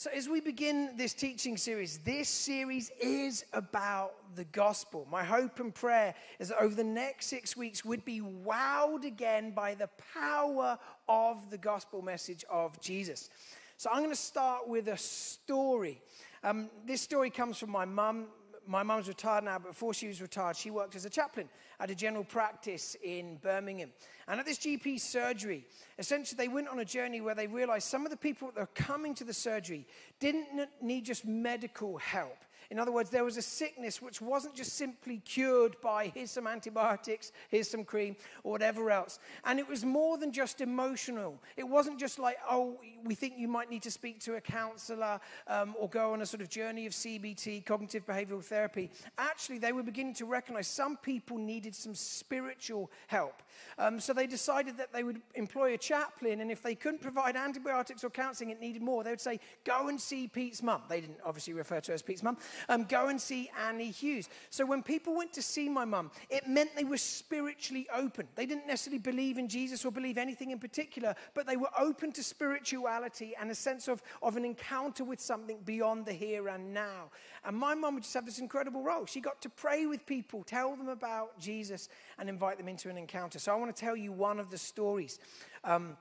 So, 0.00 0.08
as 0.16 0.30
we 0.30 0.40
begin 0.40 0.96
this 0.96 1.12
teaching 1.12 1.58
series, 1.58 1.98
this 1.98 2.26
series 2.26 2.90
is 3.02 3.44
about 3.52 4.14
the 4.34 4.46
gospel. 4.46 5.06
My 5.10 5.22
hope 5.22 5.60
and 5.60 5.74
prayer 5.74 6.14
is 6.38 6.48
that 6.48 6.58
over 6.58 6.74
the 6.74 6.82
next 6.82 7.26
six 7.26 7.54
weeks, 7.54 7.84
we'd 7.84 8.06
be 8.06 8.22
wowed 8.22 9.04
again 9.04 9.50
by 9.50 9.74
the 9.74 9.90
power 10.14 10.78
of 11.06 11.50
the 11.50 11.58
gospel 11.58 12.00
message 12.00 12.46
of 12.48 12.80
Jesus. 12.80 13.28
So, 13.76 13.90
I'm 13.92 13.98
going 13.98 14.08
to 14.08 14.16
start 14.16 14.66
with 14.66 14.88
a 14.88 14.96
story. 14.96 16.00
Um, 16.42 16.70
this 16.86 17.02
story 17.02 17.28
comes 17.28 17.58
from 17.58 17.68
my 17.68 17.84
mum. 17.84 18.28
My 18.70 18.84
mum's 18.84 19.08
retired 19.08 19.42
now, 19.42 19.58
but 19.58 19.70
before 19.70 19.92
she 19.92 20.06
was 20.06 20.22
retired, 20.22 20.54
she 20.54 20.70
worked 20.70 20.94
as 20.94 21.04
a 21.04 21.10
chaplain 21.10 21.48
at 21.80 21.90
a 21.90 21.94
general 21.94 22.22
practice 22.22 22.96
in 23.02 23.34
Birmingham. 23.42 23.90
And 24.28 24.38
at 24.38 24.46
this 24.46 24.58
GP 24.58 25.00
surgery, 25.00 25.64
essentially 25.98 26.36
they 26.36 26.46
went 26.46 26.68
on 26.68 26.78
a 26.78 26.84
journey 26.84 27.20
where 27.20 27.34
they 27.34 27.48
realized 27.48 27.88
some 27.88 28.06
of 28.06 28.12
the 28.12 28.16
people 28.16 28.52
that 28.54 28.60
are 28.60 28.68
coming 28.68 29.12
to 29.16 29.24
the 29.24 29.34
surgery 29.34 29.88
didn't 30.20 30.68
need 30.80 31.04
just 31.04 31.24
medical 31.26 31.98
help. 31.98 32.36
In 32.70 32.78
other 32.78 32.92
words, 32.92 33.10
there 33.10 33.24
was 33.24 33.36
a 33.36 33.42
sickness 33.42 34.00
which 34.00 34.20
wasn't 34.20 34.54
just 34.54 34.74
simply 34.74 35.18
cured 35.24 35.76
by 35.80 36.12
here's 36.14 36.30
some 36.30 36.46
antibiotics, 36.46 37.32
here's 37.48 37.68
some 37.68 37.84
cream, 37.84 38.14
or 38.44 38.52
whatever 38.52 38.92
else. 38.92 39.18
And 39.44 39.58
it 39.58 39.68
was 39.68 39.84
more 39.84 40.18
than 40.18 40.30
just 40.30 40.60
emotional. 40.60 41.40
It 41.56 41.68
wasn't 41.68 41.98
just 41.98 42.20
like, 42.20 42.38
oh, 42.48 42.78
we 43.04 43.16
think 43.16 43.34
you 43.36 43.48
might 43.48 43.70
need 43.70 43.82
to 43.82 43.90
speak 43.90 44.20
to 44.20 44.36
a 44.36 44.40
counselor 44.40 45.18
um, 45.48 45.74
or 45.80 45.88
go 45.88 46.12
on 46.12 46.22
a 46.22 46.26
sort 46.26 46.42
of 46.42 46.48
journey 46.48 46.86
of 46.86 46.92
CBT, 46.92 47.66
cognitive 47.66 48.06
behavioral 48.06 48.42
therapy. 48.42 48.88
Actually, 49.18 49.58
they 49.58 49.72
were 49.72 49.82
beginning 49.82 50.14
to 50.14 50.24
recognize 50.24 50.68
some 50.68 50.96
people 50.96 51.38
needed 51.38 51.74
some 51.74 51.96
spiritual 51.96 52.88
help. 53.08 53.42
Um, 53.78 53.98
so 53.98 54.12
they 54.12 54.28
decided 54.28 54.76
that 54.76 54.92
they 54.92 55.02
would 55.02 55.20
employ 55.34 55.74
a 55.74 55.78
chaplain, 55.78 56.40
and 56.40 56.52
if 56.52 56.62
they 56.62 56.76
couldn't 56.76 57.00
provide 57.00 57.34
antibiotics 57.34 58.04
or 58.04 58.10
counseling, 58.10 58.50
it 58.50 58.60
needed 58.60 58.80
more, 58.80 59.02
they 59.02 59.10
would 59.10 59.20
say, 59.20 59.40
go 59.64 59.88
and 59.88 60.00
see 60.00 60.28
Pete's 60.28 60.62
mum. 60.62 60.82
They 60.88 61.00
didn't 61.00 61.18
obviously 61.24 61.54
refer 61.54 61.80
to 61.80 61.90
her 61.90 61.94
as 61.94 62.02
Pete's 62.02 62.22
mum 62.22 62.36
um, 62.68 62.84
go 62.84 63.08
and 63.08 63.20
see 63.20 63.50
Annie 63.66 63.90
Hughes. 63.90 64.28
So 64.50 64.66
when 64.66 64.82
people 64.82 65.16
went 65.16 65.32
to 65.34 65.42
see 65.42 65.68
my 65.68 65.84
mum, 65.84 66.10
it 66.28 66.46
meant 66.48 66.74
they 66.76 66.84
were 66.84 66.96
spiritually 66.96 67.86
open. 67.94 68.28
They 68.34 68.46
didn't 68.46 68.66
necessarily 68.66 68.98
believe 68.98 69.38
in 69.38 69.48
Jesus 69.48 69.84
or 69.84 69.92
believe 69.92 70.18
anything 70.18 70.50
in 70.50 70.58
particular, 70.58 71.14
but 71.34 71.46
they 71.46 71.56
were 71.56 71.70
open 71.78 72.12
to 72.12 72.22
spirituality 72.22 73.34
and 73.40 73.50
a 73.50 73.54
sense 73.54 73.88
of, 73.88 74.02
of 74.22 74.36
an 74.36 74.44
encounter 74.44 75.04
with 75.04 75.20
something 75.20 75.58
beyond 75.64 76.06
the 76.06 76.12
here 76.12 76.48
and 76.48 76.74
now. 76.74 77.10
And 77.44 77.56
my 77.56 77.74
mum 77.74 77.94
would 77.94 78.02
just 78.02 78.14
have 78.14 78.26
this 78.26 78.38
incredible 78.38 78.82
role. 78.82 79.06
She 79.06 79.20
got 79.20 79.40
to 79.42 79.48
pray 79.48 79.86
with 79.86 80.06
people, 80.06 80.42
tell 80.44 80.76
them 80.76 80.88
about 80.88 81.38
Jesus, 81.38 81.88
and 82.18 82.28
invite 82.28 82.58
them 82.58 82.68
into 82.68 82.90
an 82.90 82.98
encounter. 82.98 83.38
So 83.38 83.52
I 83.52 83.56
want 83.56 83.74
to 83.74 83.80
tell 83.80 83.96
you 83.96 84.12
one 84.12 84.38
of 84.38 84.50
the 84.50 84.58
stories. 84.58 85.18
Um, 85.64 85.96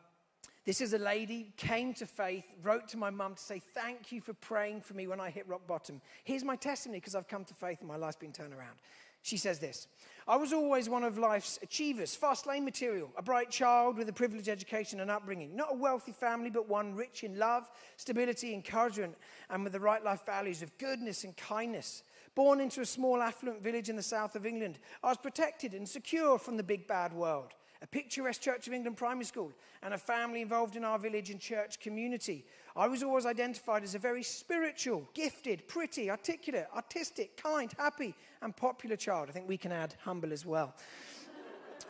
this 0.69 0.81
is 0.81 0.93
a 0.93 0.99
lady, 0.99 1.51
came 1.57 1.95
to 1.95 2.05
faith, 2.05 2.43
wrote 2.61 2.87
to 2.89 2.95
my 2.95 3.09
mum 3.09 3.33
to 3.33 3.41
say, 3.41 3.59
Thank 3.73 4.11
you 4.11 4.21
for 4.21 4.35
praying 4.35 4.81
for 4.81 4.93
me 4.93 5.07
when 5.07 5.19
I 5.19 5.31
hit 5.31 5.47
rock 5.47 5.65
bottom. 5.65 5.99
Here's 6.23 6.43
my 6.43 6.55
testimony 6.55 6.99
because 6.99 7.15
I've 7.15 7.27
come 7.27 7.43
to 7.45 7.55
faith 7.55 7.79
and 7.79 7.87
my 7.87 7.95
life's 7.95 8.17
been 8.17 8.31
turned 8.31 8.53
around. 8.53 8.77
She 9.23 9.35
says 9.35 9.57
this 9.57 9.87
I 10.27 10.35
was 10.35 10.53
always 10.53 10.87
one 10.87 11.03
of 11.03 11.17
life's 11.17 11.57
achievers, 11.63 12.15
fast 12.15 12.45
lane 12.45 12.65
material, 12.65 13.09
a 13.17 13.23
bright 13.23 13.49
child 13.49 13.97
with 13.97 14.09
a 14.09 14.13
privileged 14.13 14.47
education 14.47 14.99
and 14.99 15.09
upbringing. 15.09 15.55
Not 15.55 15.69
a 15.71 15.75
wealthy 15.75 16.11
family, 16.11 16.51
but 16.51 16.69
one 16.69 16.93
rich 16.93 17.23
in 17.23 17.39
love, 17.39 17.67
stability, 17.97 18.53
encouragement, 18.53 19.17
and 19.49 19.63
with 19.63 19.73
the 19.73 19.79
right 19.79 20.03
life 20.03 20.23
values 20.23 20.61
of 20.61 20.77
goodness 20.77 21.23
and 21.23 21.35
kindness. 21.35 22.03
Born 22.35 22.61
into 22.61 22.81
a 22.81 22.85
small 22.85 23.23
affluent 23.23 23.63
village 23.63 23.89
in 23.89 23.95
the 23.95 24.03
south 24.03 24.35
of 24.35 24.45
England, 24.45 24.77
I 25.03 25.07
was 25.07 25.17
protected 25.17 25.73
and 25.73 25.89
secure 25.89 26.37
from 26.37 26.57
the 26.57 26.63
big 26.63 26.87
bad 26.87 27.11
world 27.11 27.55
a 27.81 27.87
picturesque 27.87 28.41
Church 28.41 28.67
of 28.67 28.73
England 28.73 28.97
primary 28.97 29.25
school, 29.25 29.51
and 29.81 29.93
a 29.93 29.97
family 29.97 30.41
involved 30.41 30.75
in 30.75 30.83
our 30.83 30.99
village 30.99 31.29
and 31.29 31.39
church 31.39 31.79
community. 31.79 32.43
I 32.75 32.87
was 32.87 33.03
always 33.03 33.25
identified 33.25 33.83
as 33.83 33.95
a 33.95 33.99
very 33.99 34.23
spiritual, 34.23 35.07
gifted, 35.13 35.67
pretty, 35.67 36.09
articulate, 36.09 36.67
artistic, 36.75 37.37
kind, 37.37 37.71
happy, 37.77 38.13
and 38.41 38.55
popular 38.55 38.95
child. 38.95 39.29
I 39.29 39.31
think 39.31 39.47
we 39.47 39.57
can 39.57 39.71
add 39.71 39.95
humble 40.03 40.33
as 40.33 40.45
well. 40.45 40.75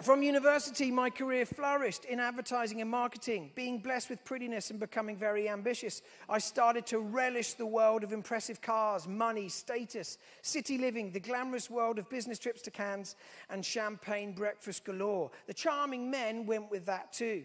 From 0.01 0.23
university, 0.23 0.91
my 0.91 1.09
career 1.09 1.45
flourished 1.45 2.05
in 2.05 2.21
advertising 2.21 2.79
and 2.79 2.89
marketing. 2.89 3.51
Being 3.53 3.79
blessed 3.79 4.09
with 4.09 4.23
prettiness 4.23 4.69
and 4.69 4.79
becoming 4.79 5.17
very 5.17 5.49
ambitious, 5.49 6.01
I 6.29 6.39
started 6.39 6.85
to 6.87 6.99
relish 6.99 7.55
the 7.55 7.65
world 7.65 8.05
of 8.05 8.13
impressive 8.13 8.61
cars, 8.61 9.09
money, 9.09 9.49
status, 9.49 10.17
city 10.41 10.77
living, 10.77 11.11
the 11.11 11.19
glamorous 11.19 11.69
world 11.69 11.99
of 11.99 12.09
business 12.09 12.39
trips 12.39 12.61
to 12.61 12.71
Cannes, 12.71 13.17
and 13.49 13.65
champagne 13.65 14.31
breakfast 14.31 14.85
galore. 14.85 15.31
The 15.47 15.53
charming 15.53 16.09
men 16.09 16.45
went 16.45 16.71
with 16.71 16.85
that 16.85 17.11
too. 17.11 17.43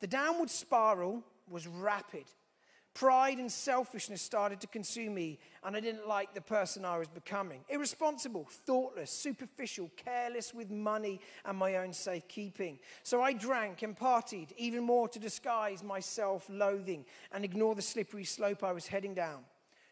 The 0.00 0.08
downward 0.08 0.50
spiral 0.50 1.22
was 1.48 1.68
rapid. 1.68 2.24
Pride 2.94 3.38
and 3.38 3.50
selfishness 3.50 4.22
started 4.22 4.60
to 4.60 4.68
consume 4.68 5.14
me, 5.14 5.40
and 5.64 5.76
I 5.76 5.80
didn't 5.80 6.06
like 6.06 6.32
the 6.32 6.40
person 6.40 6.84
I 6.84 6.96
was 6.96 7.08
becoming. 7.08 7.64
Irresponsible, 7.68 8.46
thoughtless, 8.48 9.10
superficial, 9.10 9.90
careless 9.96 10.54
with 10.54 10.70
money 10.70 11.20
and 11.44 11.58
my 11.58 11.76
own 11.76 11.92
safekeeping. 11.92 12.78
So 13.02 13.20
I 13.20 13.32
drank 13.32 13.82
and 13.82 13.98
partied 13.98 14.52
even 14.56 14.84
more 14.84 15.08
to 15.08 15.18
disguise 15.18 15.82
my 15.82 15.98
self 15.98 16.48
loathing 16.48 17.04
and 17.32 17.44
ignore 17.44 17.74
the 17.74 17.82
slippery 17.82 18.24
slope 18.24 18.62
I 18.62 18.70
was 18.70 18.86
heading 18.86 19.14
down. 19.14 19.40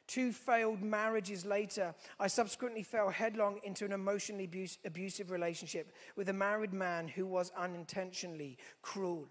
Two 0.06 0.30
failed 0.30 0.80
marriages 0.80 1.44
later, 1.44 1.94
I 2.20 2.28
subsequently 2.28 2.84
fell 2.84 3.08
headlong 3.08 3.58
into 3.64 3.84
an 3.84 3.92
emotionally 3.92 4.44
abuse, 4.44 4.78
abusive 4.84 5.32
relationship 5.32 5.90
with 6.14 6.28
a 6.28 6.32
married 6.32 6.72
man 6.72 7.08
who 7.08 7.26
was 7.26 7.50
unintentionally 7.56 8.58
cruel. 8.80 9.26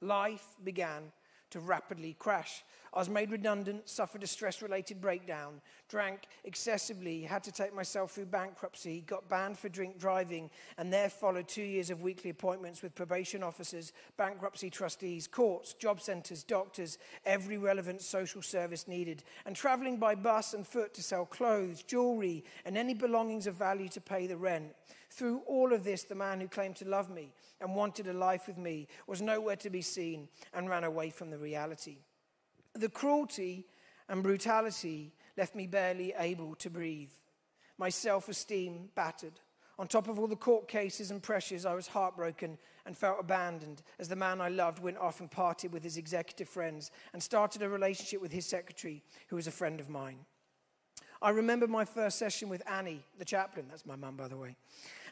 Life 0.00 0.56
began 0.62 1.12
to 1.50 1.60
rapidly 1.60 2.14
crash. 2.18 2.64
I 2.94 2.98
was 2.98 3.08
made 3.08 3.30
redundant, 3.30 3.88
suffered 3.88 4.22
a 4.22 4.26
stress 4.26 4.62
related 4.62 5.00
breakdown, 5.00 5.60
drank 5.88 6.22
excessively, 6.44 7.22
had 7.22 7.44
to 7.44 7.52
take 7.52 7.74
myself 7.74 8.12
through 8.12 8.26
bankruptcy, 8.26 9.04
got 9.06 9.28
banned 9.28 9.58
for 9.58 9.68
drink 9.68 9.98
driving, 9.98 10.50
and 10.78 10.92
there 10.92 11.10
followed 11.10 11.48
two 11.48 11.62
years 11.62 11.90
of 11.90 12.00
weekly 12.02 12.30
appointments 12.30 12.82
with 12.82 12.94
probation 12.94 13.42
officers, 13.42 13.92
bankruptcy 14.16 14.70
trustees, 14.70 15.26
courts, 15.26 15.74
job 15.74 16.00
centres, 16.00 16.42
doctors, 16.42 16.98
every 17.26 17.58
relevant 17.58 18.00
social 18.00 18.42
service 18.42 18.88
needed, 18.88 19.22
and 19.44 19.54
travelling 19.54 19.98
by 19.98 20.14
bus 20.14 20.54
and 20.54 20.66
foot 20.66 20.94
to 20.94 21.02
sell 21.02 21.26
clothes, 21.26 21.82
jewellery, 21.82 22.44
and 22.64 22.76
any 22.76 22.94
belongings 22.94 23.46
of 23.46 23.54
value 23.54 23.88
to 23.88 24.00
pay 24.00 24.26
the 24.26 24.36
rent. 24.36 24.72
Through 25.10 25.42
all 25.46 25.72
of 25.72 25.84
this, 25.84 26.04
the 26.04 26.14
man 26.14 26.40
who 26.40 26.48
claimed 26.48 26.76
to 26.76 26.88
love 26.88 27.10
me 27.10 27.32
and 27.60 27.74
wanted 27.74 28.08
a 28.08 28.12
life 28.12 28.46
with 28.46 28.58
me 28.58 28.88
was 29.06 29.22
nowhere 29.22 29.56
to 29.56 29.70
be 29.70 29.82
seen 29.82 30.28
and 30.52 30.68
ran 30.68 30.84
away 30.84 31.10
from 31.10 31.30
the 31.30 31.38
reality. 31.38 31.98
The 32.74 32.88
cruelty 32.88 33.66
and 34.08 34.22
brutality 34.22 35.12
left 35.36 35.54
me 35.54 35.66
barely 35.66 36.14
able 36.18 36.54
to 36.56 36.70
breathe. 36.70 37.10
My 37.78 37.88
self 37.88 38.28
esteem 38.28 38.90
battered. 38.94 39.40
On 39.78 39.86
top 39.86 40.08
of 40.08 40.18
all 40.18 40.26
the 40.26 40.34
court 40.34 40.66
cases 40.66 41.12
and 41.12 41.22
pressures, 41.22 41.64
I 41.64 41.74
was 41.74 41.86
heartbroken 41.86 42.58
and 42.84 42.96
felt 42.96 43.20
abandoned 43.20 43.82
as 44.00 44.08
the 44.08 44.16
man 44.16 44.40
I 44.40 44.48
loved 44.48 44.80
went 44.82 44.98
off 44.98 45.20
and 45.20 45.30
partied 45.30 45.70
with 45.70 45.84
his 45.84 45.96
executive 45.96 46.48
friends 46.48 46.90
and 47.12 47.22
started 47.22 47.62
a 47.62 47.68
relationship 47.68 48.20
with 48.20 48.32
his 48.32 48.44
secretary, 48.44 49.04
who 49.28 49.36
was 49.36 49.46
a 49.46 49.52
friend 49.52 49.78
of 49.78 49.88
mine. 49.88 50.18
I 51.22 51.30
remember 51.30 51.68
my 51.68 51.84
first 51.84 52.18
session 52.18 52.48
with 52.48 52.68
Annie, 52.68 53.04
the 53.18 53.24
chaplain, 53.24 53.66
that's 53.68 53.86
my 53.86 53.96
mum, 53.96 54.16
by 54.16 54.28
the 54.28 54.36
way, 54.36 54.56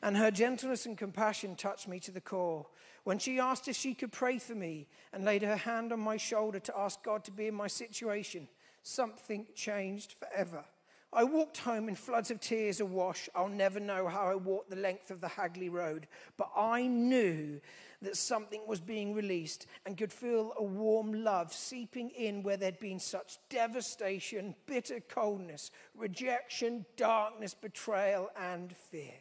and 0.02 0.16
her 0.16 0.30
gentleness 0.30 0.86
and 0.86 0.96
compassion 0.96 1.56
touched 1.56 1.88
me 1.88 2.00
to 2.00 2.10
the 2.10 2.20
core. 2.20 2.66
When 3.04 3.18
she 3.18 3.38
asked 3.38 3.68
if 3.68 3.76
she 3.76 3.94
could 3.94 4.12
pray 4.12 4.38
for 4.38 4.54
me 4.54 4.88
and 5.12 5.24
laid 5.24 5.42
her 5.42 5.56
hand 5.56 5.92
on 5.92 6.00
my 6.00 6.16
shoulder 6.16 6.58
to 6.60 6.78
ask 6.78 7.02
God 7.02 7.24
to 7.24 7.30
be 7.30 7.46
in 7.46 7.54
my 7.54 7.68
situation, 7.68 8.48
something 8.82 9.46
changed 9.54 10.14
forever. 10.18 10.64
I 11.12 11.24
walked 11.24 11.58
home 11.58 11.88
in 11.88 11.94
floods 11.94 12.30
of 12.30 12.40
tears 12.40 12.80
awash. 12.80 13.28
I'll 13.34 13.48
never 13.48 13.80
know 13.80 14.08
how 14.08 14.26
I 14.26 14.34
walked 14.34 14.70
the 14.70 14.76
length 14.76 15.10
of 15.10 15.20
the 15.20 15.28
Hagley 15.28 15.68
Road, 15.68 16.08
but 16.36 16.50
I 16.56 16.86
knew 16.86 17.60
that 18.02 18.16
something 18.16 18.60
was 18.66 18.80
being 18.80 19.14
released 19.14 19.66
and 19.86 19.96
could 19.96 20.12
feel 20.12 20.52
a 20.58 20.62
warm 20.62 21.24
love 21.24 21.52
seeping 21.52 22.10
in 22.10 22.42
where 22.42 22.56
there'd 22.56 22.78
been 22.78 23.00
such 23.00 23.38
devastation, 23.48 24.54
bitter 24.66 25.00
coldness, 25.00 25.70
rejection, 25.94 26.84
darkness, 26.96 27.54
betrayal, 27.54 28.28
and 28.38 28.74
fear. 28.76 29.14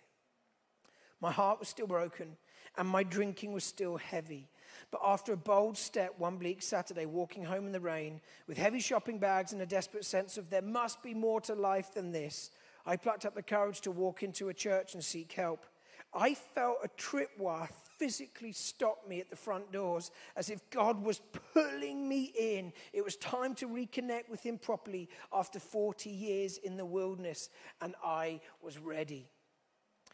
My 1.22 1.32
heart 1.32 1.60
was 1.60 1.70
still 1.70 1.88
broken, 1.88 2.38
and 2.78 2.88
my 2.88 3.04
drinking 3.04 3.54
was 3.54 3.64
still 3.64 3.98
heavy. 3.98 4.50
But 4.92 5.02
after 5.06 5.34
a 5.34 5.38
bold 5.38 5.78
step 5.78 6.14
one 6.18 6.38
bleak 6.38 6.62
Saturday, 6.62 7.06
walking 7.06 7.44
home 7.44 7.66
in 7.66 7.72
the 7.72 7.80
rain, 7.80 8.22
with 8.48 8.58
heavy 8.58 8.80
shopping 8.80 9.20
bags 9.20 9.54
and 9.54 9.62
a 9.62 9.66
desperate 9.66 10.06
sense 10.06 10.38
of 10.38 10.50
there 10.50 10.62
must 10.62 11.02
be 11.02 11.14
more 11.14 11.42
to 11.42 11.56
life 11.56 11.94
than 11.94 12.12
this, 12.12 12.52
I 12.86 12.98
plucked 12.98 13.26
up 13.26 13.36
the 13.36 13.42
courage 13.42 13.82
to 13.82 13.92
walk 13.92 14.24
into 14.24 14.50
a 14.50 14.54
church 14.54 14.94
and 14.94 15.04
seek 15.04 15.32
help. 15.32 15.66
I 16.14 16.34
felt 16.34 16.78
a 16.84 16.88
tripwire 16.90 17.70
physically 17.98 18.52
stop 18.52 19.08
me 19.08 19.20
at 19.20 19.30
the 19.30 19.36
front 19.36 19.72
doors 19.72 20.12
as 20.36 20.50
if 20.50 20.70
God 20.70 21.04
was 21.04 21.22
pulling 21.54 22.08
me 22.08 22.32
in. 22.38 22.72
It 22.94 23.04
was 23.04 23.16
time 23.18 23.56
to 23.56 23.68
reconnect 23.68 24.30
with 24.30 24.42
Him 24.42 24.58
properly 24.58 25.10
after 25.34 25.60
40 25.60 26.10
years 26.10 26.58
in 26.58 26.78
the 26.78 26.86
wilderness, 26.86 27.50
and 27.82 27.96
I 28.04 28.40
was 28.62 28.78
ready. 28.78 29.30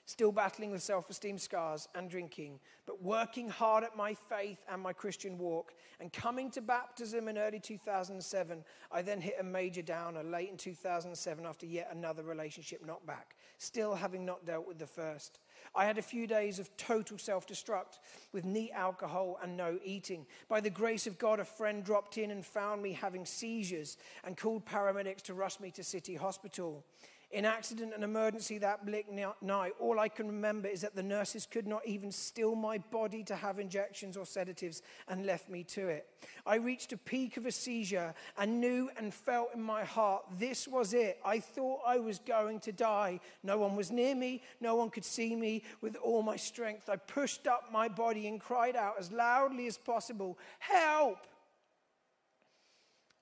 Still 0.06 0.32
battling 0.32 0.72
with 0.72 0.82
self 0.82 1.10
esteem 1.10 1.38
scars 1.38 1.88
and 1.96 2.10
drinking, 2.10 2.60
but 2.86 3.02
working 3.02 3.50
hard 3.50 3.84
at 3.84 3.96
my 3.96 4.14
faith 4.14 4.60
and 4.70 4.82
my 4.82 4.94
Christian 4.94 5.38
walk. 5.38 5.74
And 6.00 6.12
coming 6.12 6.50
to 6.52 6.62
baptism 6.62 7.28
in 7.28 7.38
early 7.38 7.60
2007, 7.60 8.64
I 8.92 9.02
then 9.02 9.22
hit 9.22 9.36
a 9.40 9.44
major 9.44 9.82
downer 9.82 10.24
late 10.24 10.50
in 10.50 10.58
2007 10.58 11.46
after 11.46 11.66
yet 11.66 11.90
another 11.92 12.24
relationship 12.24 12.86
knockback, 12.86 13.36
still 13.58 13.96
having 13.96 14.26
not 14.26 14.46
dealt 14.46 14.68
with 14.68 14.80
the 14.80 14.88
first. 14.88 15.40
I 15.76 15.86
had 15.86 15.98
a 15.98 16.02
few 16.02 16.28
days 16.28 16.60
of 16.60 16.76
total 16.76 17.18
self 17.18 17.48
destruct 17.48 18.00
with 18.34 18.46
neat 18.46 18.72
alcohol 18.74 19.40
and 19.42 19.56
no 19.56 19.80
eating. 19.84 20.26
By 20.50 20.60
the 20.60 20.70
grace 20.70 21.08
of 21.08 21.18
God, 21.18 21.40
a 21.40 21.46
friend 21.46 21.84
dropped 21.84 22.18
in 22.18 22.32
and 22.32 22.46
found 22.46 22.82
me 22.82 22.94
having 22.94 23.26
seizures 23.26 23.98
and 24.24 24.36
called 24.36 24.66
paramedics 24.66 25.22
to 25.24 25.34
rush 25.34 25.60
me 25.60 25.72
to 25.72 25.84
City 25.84 26.16
Hospital. 26.16 26.84
In 27.32 27.46
accident 27.46 27.94
and 27.96 28.04
emergency 28.04 28.58
that 28.58 28.86
bleak 28.86 29.06
night, 29.10 29.74
all 29.80 30.00
I 30.02 30.10
can 30.10 30.28
remember 30.28 30.68
is 30.68 30.82
that 30.82 30.98
the 30.98 31.04
nurses 31.04 31.48
could 31.50 31.66
not 31.66 31.88
even 31.88 32.12
still 32.12 32.56
my 32.56 32.78
body 32.78 33.24
to 33.24 33.36
have 33.38 33.58
injections 33.58 34.18
or 34.18 34.26
sedatives 34.26 34.82
and 35.08 35.26
left 35.26 35.48
me 35.48 35.64
to 35.64 35.88
it. 35.88 36.08
I 36.46 36.56
reached 36.56 36.92
a 36.92 36.98
peak 36.98 37.38
of 37.38 37.46
a 37.46 37.52
seizure 37.52 38.14
and 38.38 38.60
knew 38.60 38.90
and 38.98 39.14
felt 39.14 39.56
in 39.56 39.62
my 39.62 39.86
heart 39.86 40.26
this 40.38 40.68
was 40.68 40.94
it. 40.94 41.20
I 41.24 41.40
thought 41.40 41.80
I 41.88 42.00
was 42.00 42.20
going 42.20 42.60
to 42.62 42.74
die. 42.74 43.22
No 43.44 43.58
one 43.58 43.78
was 43.78 43.92
near 43.92 44.14
me, 44.14 44.42
no 44.60 44.76
one 44.76 44.90
could 44.90 45.06
see 45.06 45.34
me. 45.34 45.64
With 45.80 45.96
all 45.96 46.24
my 46.24 46.36
strength, 46.36 46.90
I 46.90 46.98
pushed 46.98 47.48
up 47.48 47.72
my 47.72 47.88
body 47.88 48.28
and 48.28 48.42
cried 48.42 48.76
out 48.76 48.96
as 49.00 49.10
loudly 49.10 49.68
as 49.68 49.78
possible, 49.78 50.38
Help! 50.60 51.28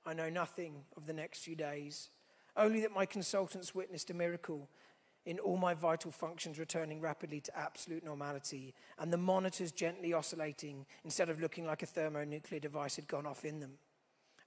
I 0.04 0.14
know 0.14 0.32
nothing 0.32 0.86
of 0.98 1.06
the 1.06 1.14
next 1.14 1.42
few 1.42 1.56
days 1.56 2.10
only 2.60 2.82
that 2.82 2.94
my 2.94 3.06
consultants 3.06 3.74
witnessed 3.74 4.10
a 4.10 4.14
miracle 4.14 4.70
in 5.26 5.40
all 5.40 5.58
my 5.58 5.74
vital 5.74 6.12
functions 6.12 6.60
returning 6.60 7.02
rapidly 7.02 7.40
to 7.42 7.58
absolute 7.58 8.04
normality, 8.04 8.74
and 8.98 9.12
the 9.12 9.18
monitors 9.18 9.72
gently 9.72 10.14
oscillating 10.14 10.86
instead 11.04 11.30
of 11.30 11.40
looking 11.40 11.66
like 11.66 11.84
a 11.84 11.86
thermonuclear 11.86 12.60
device 12.60 12.96
had 12.96 13.08
gone 13.08 13.26
off 13.26 13.46
in 13.46 13.60
them. 13.60 13.74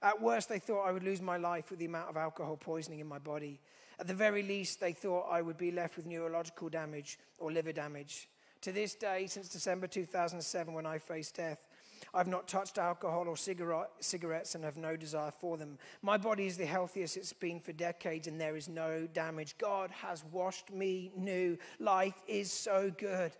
At 0.01 0.21
worst, 0.21 0.49
they 0.49 0.59
thought 0.59 0.85
I 0.87 0.91
would 0.91 1.03
lose 1.03 1.21
my 1.21 1.37
life 1.37 1.69
with 1.69 1.79
the 1.79 1.85
amount 1.85 2.09
of 2.09 2.17
alcohol 2.17 2.57
poisoning 2.57 2.99
in 2.99 3.07
my 3.07 3.19
body. 3.19 3.61
At 3.99 4.07
the 4.07 4.13
very 4.13 4.43
least, 4.43 4.81
they 4.81 4.91
thought 4.91 5.29
I 5.31 5.41
would 5.41 5.57
be 5.57 5.71
left 5.71 5.95
with 5.95 6.05
neurological 6.05 6.67
damage 6.67 7.17
or 7.37 7.51
liver 7.51 7.71
damage. 7.71 8.27
To 8.61 8.71
this 8.71 8.95
day, 8.95 9.27
since 9.27 9.47
December 9.47 9.87
2007, 9.87 10.73
when 10.73 10.85
I 10.85 10.97
faced 10.97 11.35
death, 11.35 11.65
I've 12.13 12.27
not 12.27 12.47
touched 12.47 12.77
alcohol 12.77 13.27
or 13.27 13.35
cigarettes 13.35 14.55
and 14.55 14.63
have 14.63 14.77
no 14.77 14.95
desire 14.95 15.31
for 15.31 15.57
them. 15.57 15.79
My 16.01 16.17
body 16.17 16.45
is 16.45 16.57
the 16.57 16.65
healthiest 16.65 17.17
it's 17.17 17.33
been 17.33 17.59
for 17.59 17.73
decades 17.73 18.27
and 18.27 18.39
there 18.39 18.55
is 18.55 18.69
no 18.69 19.07
damage. 19.07 19.57
God 19.57 19.89
has 19.89 20.23
washed 20.31 20.71
me 20.71 21.11
new. 21.17 21.57
Life 21.79 22.21
is 22.27 22.51
so 22.51 22.91
good. 22.95 23.31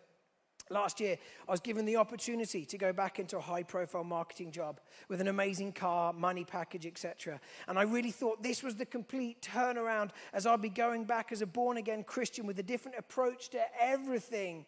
Last 0.70 1.00
year, 1.00 1.18
I 1.48 1.52
was 1.52 1.60
given 1.60 1.86
the 1.86 1.98
opportunity 1.98 2.66
to 2.66 2.78
go 2.78 2.94
back 2.94 3.20
into 3.20 3.38
a 3.38 3.42
high 3.42 3.64
profile 3.64 4.06
marketing 4.06 4.52
job 4.52 4.80
with 5.10 5.22
an 5.22 5.28
amazing 5.28 5.74
car, 5.74 6.14
money 6.14 6.46
package, 6.46 6.86
etc. 6.86 7.40
And 7.68 7.78
I 7.78 7.84
really 7.84 8.12
thought 8.12 8.42
this 8.42 8.64
was 8.64 8.76
the 8.76 8.86
complete 8.86 9.42
turnaround 9.42 10.12
as 10.32 10.48
I'd 10.48 10.62
be 10.62 10.70
going 10.70 11.04
back 11.04 11.32
as 11.32 11.42
a 11.42 11.46
born 11.46 11.78
again 11.78 12.04
Christian 12.04 12.48
with 12.48 12.58
a 12.60 12.64
different 12.64 12.98
approach 12.98 13.50
to 13.50 13.62
everything. 13.80 14.66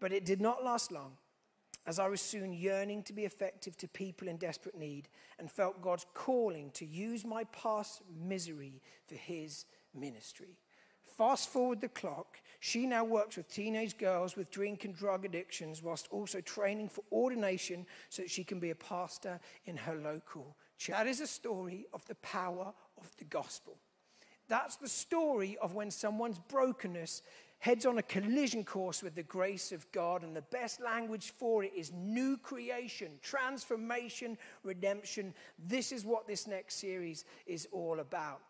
But 0.00 0.12
it 0.12 0.24
did 0.24 0.40
not 0.40 0.62
last 0.62 0.92
long 0.92 1.16
as 1.86 1.98
I 1.98 2.08
was 2.08 2.20
soon 2.20 2.52
yearning 2.52 3.02
to 3.04 3.12
be 3.12 3.24
effective 3.24 3.76
to 3.78 3.88
people 3.88 4.28
in 4.28 4.36
desperate 4.36 4.78
need 4.78 5.08
and 5.38 5.50
felt 5.50 5.82
God's 5.82 6.06
calling 6.14 6.70
to 6.72 6.86
use 6.86 7.24
my 7.24 7.44
past 7.44 8.02
misery 8.24 8.80
for 9.08 9.16
his 9.16 9.64
ministry. 9.94 10.58
Fast 11.04 11.50
forward 11.50 11.80
the 11.80 11.88
clock, 11.88 12.38
she 12.60 12.86
now 12.86 13.04
works 13.04 13.36
with 13.36 13.48
teenage 13.48 13.98
girls 13.98 14.36
with 14.36 14.50
drink 14.50 14.84
and 14.84 14.94
drug 14.94 15.24
addictions 15.24 15.82
whilst 15.82 16.08
also 16.10 16.40
training 16.40 16.88
for 16.88 17.04
ordination 17.12 17.84
so 18.08 18.22
that 18.22 18.30
she 18.30 18.44
can 18.44 18.60
be 18.60 18.70
a 18.70 18.74
pastor 18.74 19.40
in 19.66 19.76
her 19.76 19.96
local 19.96 20.56
church. 20.78 20.96
That 20.96 21.06
is 21.06 21.20
a 21.20 21.26
story 21.26 21.86
of 21.92 22.04
the 22.06 22.14
power 22.16 22.72
of 22.98 23.10
the 23.18 23.24
gospel. 23.24 23.76
That's 24.48 24.76
the 24.76 24.88
story 24.88 25.56
of 25.60 25.74
when 25.74 25.90
someone's 25.90 26.38
brokenness 26.38 27.22
heads 27.62 27.86
on 27.86 27.96
a 27.96 28.02
collision 28.02 28.64
course 28.64 29.04
with 29.04 29.14
the 29.14 29.22
grace 29.22 29.70
of 29.70 29.90
God, 29.92 30.24
and 30.24 30.34
the 30.34 30.42
best 30.42 30.80
language 30.80 31.32
for 31.38 31.62
it 31.62 31.72
is 31.76 31.92
new 31.92 32.36
creation, 32.36 33.12
transformation, 33.22 34.36
redemption. 34.64 35.32
This 35.64 35.92
is 35.92 36.04
what 36.04 36.26
this 36.26 36.48
next 36.48 36.74
series 36.74 37.24
is 37.46 37.68
all 37.70 38.00
about. 38.00 38.40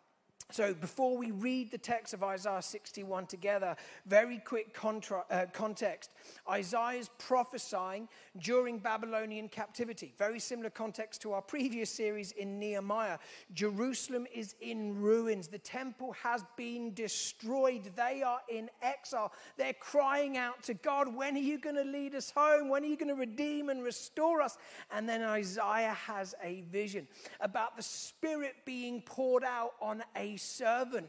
So, 0.51 0.75
before 0.75 1.17
we 1.17 1.31
read 1.31 1.71
the 1.71 1.79
text 1.79 2.13
of 2.13 2.23
Isaiah 2.23 2.61
61 2.61 3.27
together, 3.27 3.77
very 4.07 4.39
quick 4.39 4.75
contra- 4.75 5.25
uh, 5.31 5.47
context. 5.53 6.11
Isaiah 6.51 6.99
is 6.99 7.11
prophesying 7.19 8.09
during 8.39 8.79
Babylonian 8.79 9.49
captivity. 9.49 10.13
Very 10.19 10.39
similar 10.39 10.71
context 10.71 11.23
to 11.23 11.33
our 11.33 11.43
previous 11.43 11.91
series 11.91 12.33
in 12.33 12.59
Nehemiah. 12.59 13.19
Jerusalem 13.55 14.27
is 14.35 14.55
in 14.61 15.01
ruins, 15.01 15.49
the 15.49 15.59
temple 15.59 16.13
has 16.23 16.45
been 16.57 16.93
destroyed. 16.93 17.91
They 17.97 18.23
are 18.23 18.41
in 18.51 18.69
exile. 18.83 19.33
They're 19.57 19.73
crying 19.73 20.37
out 20.37 20.63
to 20.65 20.75
God, 20.75 21.15
When 21.15 21.37
are 21.37 21.41
you 21.41 21.59
going 21.59 21.77
to 21.77 21.85
lead 21.85 22.15
us 22.15 22.31
home? 22.31 22.69
When 22.69 22.83
are 22.83 22.87
you 22.87 22.97
going 22.97 23.09
to 23.09 23.15
redeem 23.15 23.69
and 23.69 23.83
restore 23.83 24.43
us? 24.43 24.59
And 24.91 25.09
then 25.09 25.23
Isaiah 25.23 25.97
has 26.07 26.35
a 26.43 26.63
vision 26.71 27.07
about 27.41 27.77
the 27.77 27.83
Spirit 27.83 28.55
being 28.65 29.01
poured 29.03 29.45
out 29.45 29.75
on 29.81 30.03
a 30.17 30.37
servant. 30.43 31.09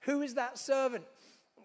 Who 0.00 0.22
is 0.22 0.34
that 0.34 0.58
servant? 0.58 1.04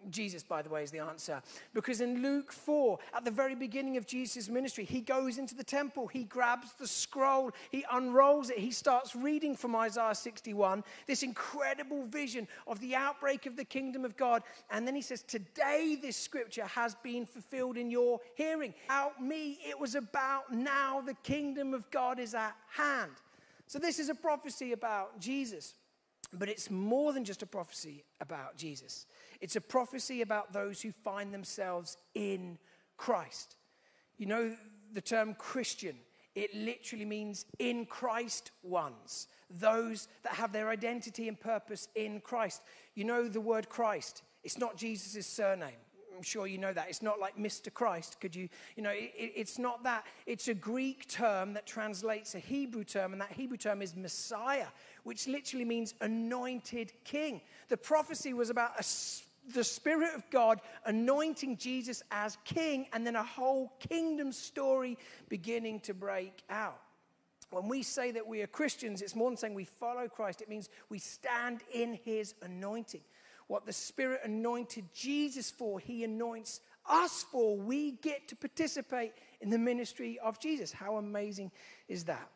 Jesus, 0.09 0.43
by 0.43 0.61
the 0.61 0.69
way, 0.69 0.83
is 0.83 0.91
the 0.91 0.99
answer. 0.99 1.41
Because 1.73 2.01
in 2.01 2.21
Luke 2.21 2.51
4, 2.51 2.97
at 3.13 3.25
the 3.25 3.31
very 3.31 3.55
beginning 3.55 3.97
of 3.97 4.05
Jesus' 4.05 4.49
ministry, 4.49 4.85
he 4.85 5.01
goes 5.01 5.37
into 5.37 5.55
the 5.55 5.63
temple, 5.63 6.07
he 6.07 6.23
grabs 6.23 6.73
the 6.73 6.87
scroll, 6.87 7.51
he 7.71 7.85
unrolls 7.91 8.49
it, 8.49 8.57
he 8.57 8.71
starts 8.71 9.15
reading 9.15 9.55
from 9.55 9.75
Isaiah 9.75 10.15
61, 10.15 10.83
this 11.07 11.23
incredible 11.23 12.05
vision 12.05 12.47
of 12.67 12.79
the 12.79 12.95
outbreak 12.95 13.45
of 13.45 13.55
the 13.55 13.65
kingdom 13.65 14.05
of 14.05 14.15
God. 14.17 14.43
And 14.69 14.87
then 14.87 14.95
he 14.95 15.01
says, 15.01 15.21
Today 15.21 15.97
this 16.01 16.17
scripture 16.17 16.65
has 16.65 16.95
been 16.95 17.25
fulfilled 17.25 17.77
in 17.77 17.89
your 17.89 18.19
hearing. 18.35 18.73
Out 18.89 19.21
me, 19.21 19.59
it 19.67 19.79
was 19.79 19.95
about 19.95 20.53
now 20.53 21.01
the 21.01 21.15
kingdom 21.15 21.73
of 21.73 21.89
God 21.91 22.19
is 22.19 22.33
at 22.33 22.55
hand. 22.69 23.11
So 23.67 23.79
this 23.79 23.99
is 23.99 24.09
a 24.09 24.15
prophecy 24.15 24.71
about 24.71 25.19
Jesus. 25.19 25.73
But 26.33 26.49
it's 26.49 26.69
more 26.69 27.13
than 27.13 27.23
just 27.23 27.41
a 27.41 27.47
prophecy 27.47 28.03
about 28.19 28.57
Jesus, 28.57 29.05
it's 29.41 29.55
a 29.55 29.61
prophecy 29.61 30.21
about 30.21 30.53
those 30.53 30.81
who 30.81 30.91
find 30.91 31.33
themselves 31.33 31.97
in 32.13 32.57
Christ. 32.97 33.55
You 34.17 34.25
know 34.25 34.55
the 34.93 35.01
term 35.01 35.35
Christian, 35.35 35.95
it 36.35 36.53
literally 36.53 37.05
means 37.05 37.45
in 37.59 37.85
Christ 37.85 38.51
ones, 38.63 39.27
those 39.49 40.07
that 40.23 40.33
have 40.33 40.51
their 40.51 40.69
identity 40.69 41.27
and 41.27 41.39
purpose 41.39 41.87
in 41.95 42.19
Christ. 42.19 42.61
You 42.95 43.05
know 43.05 43.27
the 43.27 43.41
word 43.41 43.69
Christ, 43.69 44.23
it's 44.43 44.57
not 44.57 44.77
Jesus' 44.77 45.27
surname. 45.27 45.86
I'm 46.17 46.23
sure 46.23 46.47
you 46.47 46.57
know 46.57 46.73
that. 46.73 46.89
It's 46.89 47.03
not 47.03 47.19
like 47.19 47.37
Mr. 47.37 47.71
Christ. 47.71 48.19
Could 48.19 48.35
you, 48.35 48.49
you 48.75 48.81
know, 48.81 48.89
it, 48.89 49.13
it's 49.15 49.59
not 49.59 49.83
that. 49.83 50.03
It's 50.25 50.47
a 50.47 50.53
Greek 50.55 51.07
term 51.07 51.53
that 51.53 51.67
translates 51.67 52.33
a 52.33 52.39
Hebrew 52.39 52.83
term, 52.83 53.13
and 53.13 53.21
that 53.21 53.31
Hebrew 53.31 53.57
term 53.57 53.83
is 53.83 53.95
Messiah, 53.95 54.67
which 55.03 55.27
literally 55.27 55.65
means 55.65 55.93
anointed 56.01 56.91
king. 57.03 57.41
The 57.69 57.77
prophecy 57.77 58.33
was 58.33 58.49
about 58.49 58.71
a, 58.79 58.83
the 59.53 59.63
Spirit 59.63 60.15
of 60.15 60.27
God 60.31 60.59
anointing 60.85 61.57
Jesus 61.57 62.01
as 62.11 62.37
king, 62.43 62.87
and 62.93 63.05
then 63.05 63.15
a 63.15 63.23
whole 63.23 63.71
kingdom 63.79 64.31
story 64.31 64.97
beginning 65.29 65.81
to 65.81 65.93
break 65.93 66.41
out. 66.49 66.79
When 67.51 67.69
we 67.69 67.83
say 67.83 68.11
that 68.11 68.27
we 68.27 68.41
are 68.41 68.47
Christians, 68.47 69.01
it's 69.01 69.15
more 69.15 69.29
than 69.29 69.37
saying 69.37 69.53
we 69.53 69.65
follow 69.65 70.07
Christ, 70.07 70.41
it 70.41 70.49
means 70.49 70.67
we 70.89 70.97
stand 70.97 71.61
in 71.71 71.99
his 72.03 72.33
anointing. 72.41 73.01
What 73.47 73.65
the 73.65 73.73
Spirit 73.73 74.21
anointed 74.23 74.85
Jesus 74.93 75.49
for, 75.49 75.79
He 75.79 76.03
anoints 76.03 76.59
us 76.89 77.25
for. 77.31 77.57
We 77.57 77.91
get 77.91 78.27
to 78.29 78.35
participate 78.35 79.13
in 79.41 79.49
the 79.49 79.57
ministry 79.57 80.19
of 80.23 80.39
Jesus. 80.39 80.71
How 80.71 80.97
amazing 80.97 81.51
is 81.87 82.05
that? 82.05 82.29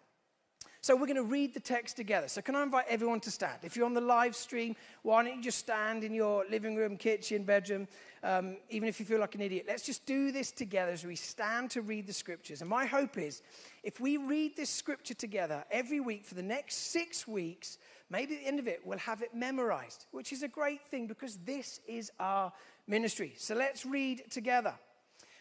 So 0.83 0.95
we're 0.95 1.05
going 1.05 1.17
to 1.17 1.23
read 1.23 1.53
the 1.53 1.59
text 1.59 1.95
together. 1.95 2.27
So 2.27 2.41
can 2.41 2.55
I 2.55 2.63
invite 2.63 2.85
everyone 2.89 3.19
to 3.21 3.29
stand? 3.29 3.59
If 3.61 3.75
you're 3.75 3.85
on 3.85 3.93
the 3.93 4.01
live 4.01 4.35
stream, 4.35 4.75
why 5.03 5.23
don't 5.23 5.35
you 5.35 5.43
just 5.43 5.59
stand 5.59 6.03
in 6.03 6.11
your 6.11 6.43
living 6.49 6.75
room, 6.75 6.97
kitchen, 6.97 7.43
bedroom, 7.43 7.87
um, 8.23 8.57
even 8.71 8.89
if 8.89 8.99
you 8.99 9.05
feel 9.05 9.19
like 9.19 9.35
an 9.35 9.41
idiot. 9.41 9.65
Let's 9.67 9.85
just 9.85 10.07
do 10.07 10.31
this 10.31 10.51
together 10.51 10.91
as 10.91 11.05
we 11.05 11.15
stand 11.15 11.69
to 11.71 11.83
read 11.83 12.07
the 12.07 12.13
scriptures. 12.13 12.61
And 12.61 12.69
my 12.69 12.87
hope 12.87 13.19
is 13.19 13.43
if 13.83 13.99
we 13.99 14.17
read 14.17 14.55
this 14.55 14.71
scripture 14.71 15.13
together 15.13 15.63
every 15.69 15.99
week 15.99 16.25
for 16.25 16.33
the 16.33 16.41
next 16.41 16.91
six 16.91 17.27
weeks, 17.27 17.77
maybe 18.11 18.35
at 18.35 18.41
the 18.41 18.47
end 18.47 18.59
of 18.59 18.67
it, 18.67 18.81
we'll 18.85 18.99
have 18.99 19.21
it 19.21 19.33
memorized, 19.33 20.05
which 20.11 20.33
is 20.33 20.43
a 20.43 20.47
great 20.47 20.85
thing 20.87 21.07
because 21.07 21.37
this 21.37 21.79
is 21.87 22.11
our 22.19 22.51
ministry. 22.87 23.33
So 23.37 23.55
let's 23.55 23.85
read 23.85 24.29
together. 24.29 24.73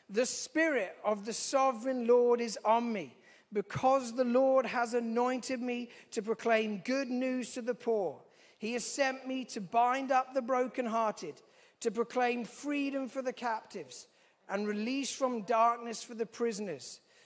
The 0.08 0.24
Spirit 0.24 0.96
of 1.04 1.26
the 1.26 1.32
sovereign 1.32 2.06
Lord 2.06 2.40
is 2.40 2.58
on 2.64 2.92
me 2.92 3.16
because 3.52 4.14
the 4.14 4.24
Lord 4.24 4.64
has 4.66 4.94
anointed 4.94 5.60
me 5.60 5.88
to 6.12 6.22
proclaim 6.22 6.78
good 6.84 7.10
news 7.10 7.52
to 7.54 7.62
the 7.62 7.74
poor. 7.74 8.20
He 8.58 8.74
has 8.74 8.84
sent 8.84 9.26
me 9.26 9.44
to 9.46 9.60
bind 9.60 10.12
up 10.12 10.34
the 10.34 10.42
brokenhearted 10.42 11.34
to 11.80 11.90
proclaim 11.90 12.44
freedom 12.44 13.08
for 13.08 13.22
the 13.22 13.32
captives 13.32 14.06
and 14.48 14.66
release 14.66 15.12
from 15.12 15.42
darkness 15.42 16.02
for 16.02 16.14
the 16.14 16.26
prisoners, 16.26 17.00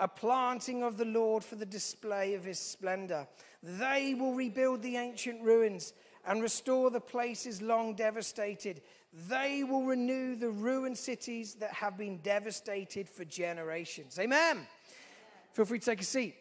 a 0.00 0.08
planting 0.08 0.82
of 0.82 0.96
the 0.96 1.04
Lord 1.04 1.44
for 1.44 1.56
the 1.56 1.66
display 1.66 2.34
of 2.34 2.42
his 2.42 2.58
splendor. 2.58 3.28
They 3.62 4.14
will 4.18 4.32
rebuild 4.32 4.82
the 4.82 4.96
ancient 4.96 5.42
ruins 5.42 5.92
and 6.26 6.42
restore 6.42 6.90
the 6.90 7.00
places 7.00 7.60
long 7.60 7.94
devastated. 7.94 8.80
They 9.28 9.62
will 9.62 9.84
renew 9.84 10.36
the 10.36 10.50
ruined 10.50 10.96
cities 10.96 11.54
that 11.56 11.72
have 11.74 11.98
been 11.98 12.18
devastated 12.18 13.08
for 13.08 13.24
generations. 13.24 14.18
Amen. 14.18 14.66
Feel 15.52 15.66
free 15.66 15.78
to 15.78 15.84
take 15.84 16.00
a 16.00 16.04
seat. 16.04 16.34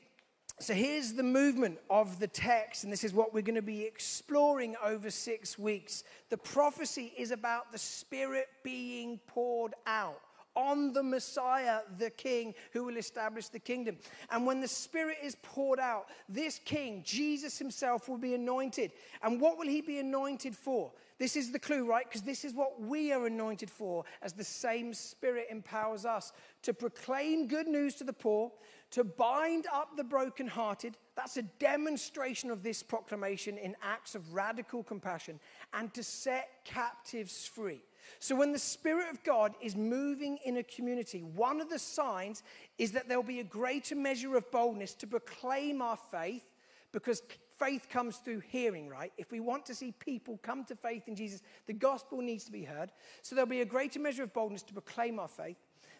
So 0.61 0.73
here's 0.73 1.13
the 1.13 1.23
movement 1.23 1.79
of 1.89 2.19
the 2.19 2.27
text, 2.27 2.83
and 2.83 2.91
this 2.91 3.03
is 3.03 3.13
what 3.13 3.33
we're 3.33 3.41
going 3.41 3.55
to 3.55 3.61
be 3.61 3.83
exploring 3.83 4.75
over 4.83 5.09
six 5.09 5.57
weeks. 5.57 6.03
The 6.29 6.37
prophecy 6.37 7.13
is 7.17 7.31
about 7.31 7.71
the 7.71 7.77
Spirit 7.77 8.47
being 8.63 9.19
poured 9.25 9.73
out 9.87 10.19
on 10.59 10.91
the 10.91 11.01
Messiah, 11.01 11.79
the 11.97 12.09
King 12.09 12.53
who 12.73 12.83
will 12.83 12.97
establish 12.97 13.47
the 13.47 13.59
kingdom. 13.59 13.97
And 14.29 14.45
when 14.45 14.59
the 14.59 14.67
Spirit 14.67 15.19
is 15.23 15.37
poured 15.41 15.79
out, 15.79 16.07
this 16.27 16.59
King, 16.65 17.01
Jesus 17.05 17.57
himself, 17.57 18.09
will 18.09 18.17
be 18.17 18.33
anointed. 18.33 18.91
And 19.23 19.39
what 19.39 19.57
will 19.57 19.67
he 19.67 19.81
be 19.81 19.99
anointed 19.99 20.55
for? 20.55 20.91
This 21.17 21.35
is 21.35 21.51
the 21.51 21.59
clue, 21.59 21.85
right? 21.85 22.05
Because 22.07 22.23
this 22.23 22.43
is 22.43 22.53
what 22.53 22.81
we 22.81 23.13
are 23.13 23.25
anointed 23.25 23.69
for 23.69 24.03
as 24.21 24.33
the 24.33 24.43
same 24.43 24.93
Spirit 24.93 25.47
empowers 25.49 26.05
us 26.05 26.33
to 26.63 26.73
proclaim 26.73 27.47
good 27.47 27.67
news 27.67 27.95
to 27.95 28.03
the 28.03 28.13
poor, 28.13 28.51
to 28.91 29.03
bind 29.03 29.65
up 29.73 29.95
the 29.95 30.03
brokenhearted. 30.03 30.95
That's 31.15 31.37
a 31.37 31.41
demonstration 31.41 32.51
of 32.51 32.63
this 32.63 32.83
proclamation 32.83 33.57
in 33.57 33.75
acts 33.81 34.15
of 34.15 34.33
radical 34.33 34.83
compassion, 34.83 35.39
and 35.73 35.93
to 35.93 36.03
set 36.03 36.49
captives 36.65 37.45
free. 37.45 37.81
So, 38.19 38.35
when 38.35 38.51
the 38.51 38.59
Spirit 38.59 39.09
of 39.11 39.23
God 39.23 39.53
is 39.61 39.75
moving 39.75 40.39
in 40.45 40.57
a 40.57 40.63
community, 40.63 41.21
one 41.21 41.61
of 41.61 41.69
the 41.69 41.79
signs 41.79 42.43
is 42.77 42.91
that 42.93 43.07
there'll 43.07 43.23
be 43.23 43.39
a 43.39 43.43
greater 43.43 43.95
measure 43.95 44.35
of 44.35 44.49
boldness 44.51 44.93
to 44.95 45.07
proclaim 45.07 45.81
our 45.81 45.97
faith 45.97 46.43
because 46.91 47.21
faith 47.59 47.87
comes 47.89 48.17
through 48.17 48.39
hearing, 48.39 48.89
right? 48.89 49.13
If 49.17 49.31
we 49.31 49.39
want 49.39 49.65
to 49.67 49.75
see 49.75 49.91
people 49.91 50.39
come 50.41 50.65
to 50.65 50.75
faith 50.75 51.07
in 51.07 51.15
Jesus, 51.15 51.41
the 51.67 51.73
gospel 51.73 52.21
needs 52.21 52.45
to 52.45 52.51
be 52.51 52.63
heard. 52.63 52.91
So, 53.21 53.35
there'll 53.35 53.49
be 53.49 53.61
a 53.61 53.65
greater 53.65 53.99
measure 53.99 54.23
of 54.23 54.33
boldness 54.33 54.63
to 54.63 54.73
proclaim 54.73 55.19
our 55.19 55.27
faith. 55.27 55.57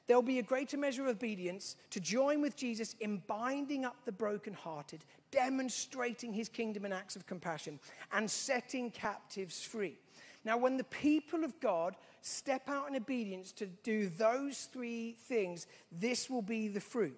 There'll 0.09 0.23
be 0.23 0.39
a 0.39 0.43
greater 0.43 0.75
measure 0.75 1.03
of 1.03 1.09
obedience 1.09 1.75
to 1.91 1.99
join 1.99 2.41
with 2.41 2.55
Jesus 2.55 2.95
in 2.99 3.21
binding 3.27 3.85
up 3.85 3.95
the 4.05 4.11
brokenhearted, 4.11 5.05
demonstrating 5.29 6.33
his 6.33 6.49
kingdom 6.49 6.83
in 6.83 6.91
acts 6.91 7.15
of 7.15 7.27
compassion, 7.27 7.79
and 8.11 8.29
setting 8.29 8.89
captives 8.89 9.61
free. 9.61 9.99
Now, 10.49 10.57
when 10.57 10.77
the 10.77 10.83
people 10.83 11.43
of 11.43 11.59
God 11.59 11.95
step 12.21 12.69
out 12.69 12.89
in 12.89 12.95
obedience 12.95 13.51
to 13.51 13.67
do 13.67 14.09
those 14.09 14.67
three 14.73 15.15
things, 15.27 15.67
this 15.91 16.27
will 16.27 16.41
be 16.41 16.67
the 16.67 16.81
fruit. 16.81 17.15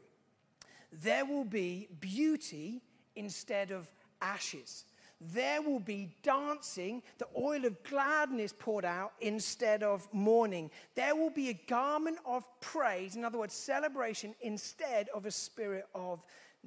There 0.92 1.24
will 1.24 1.46
be 1.46 1.88
beauty 2.02 2.82
instead 3.16 3.72
of 3.72 3.90
ashes. 4.22 4.84
There 5.22 5.62
will 5.62 5.80
be 5.80 6.14
dancing, 6.24 7.04
the 7.20 7.28
oil 7.40 7.64
of 7.64 7.82
gladness 7.84 8.54
poured 8.60 8.84
out 8.84 9.14
instead 9.22 9.82
of 9.82 10.06
mourning. 10.14 10.70
There 10.96 11.16
will 11.16 11.30
be 11.30 11.48
a 11.48 11.62
garment 11.70 12.18
of 12.26 12.44
praise, 12.60 13.16
in 13.16 13.24
other 13.24 13.38
words, 13.38 13.54
celebration, 13.54 14.36
instead 14.42 15.08
of 15.16 15.26
a 15.26 15.32
spirit 15.32 15.86
of 15.96 16.20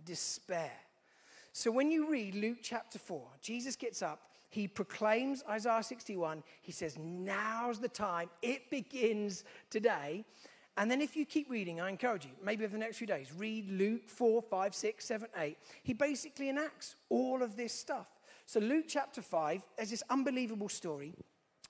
despair. 0.06 0.72
So 1.52 1.70
when 1.70 1.90
you 1.90 2.10
read 2.10 2.34
Luke 2.34 2.60
chapter 2.62 2.98
4, 2.98 3.22
Jesus 3.42 3.76
gets 3.76 4.00
up 4.00 4.30
he 4.54 4.68
proclaims 4.68 5.42
Isaiah 5.50 5.82
61. 5.82 6.44
He 6.62 6.70
says, 6.70 6.96
Now's 6.96 7.80
the 7.80 7.88
time. 7.88 8.30
It 8.40 8.70
begins 8.70 9.42
today. 9.68 10.24
And 10.76 10.88
then 10.88 11.00
if 11.00 11.16
you 11.16 11.26
keep 11.26 11.50
reading, 11.50 11.80
I 11.80 11.88
encourage 11.88 12.24
you, 12.24 12.30
maybe 12.40 12.64
over 12.64 12.72
the 12.72 12.78
next 12.78 12.98
few 12.98 13.06
days, 13.06 13.32
read 13.36 13.68
Luke 13.68 14.08
4, 14.08 14.42
5, 14.42 14.74
6, 14.74 15.04
7, 15.04 15.28
8. 15.36 15.58
He 15.82 15.92
basically 15.92 16.48
enacts 16.50 16.94
all 17.08 17.42
of 17.42 17.56
this 17.56 17.72
stuff. 17.72 18.06
So, 18.46 18.60
Luke 18.60 18.84
chapter 18.86 19.22
5, 19.22 19.62
there's 19.76 19.90
this 19.90 20.04
unbelievable 20.08 20.68
story 20.68 21.14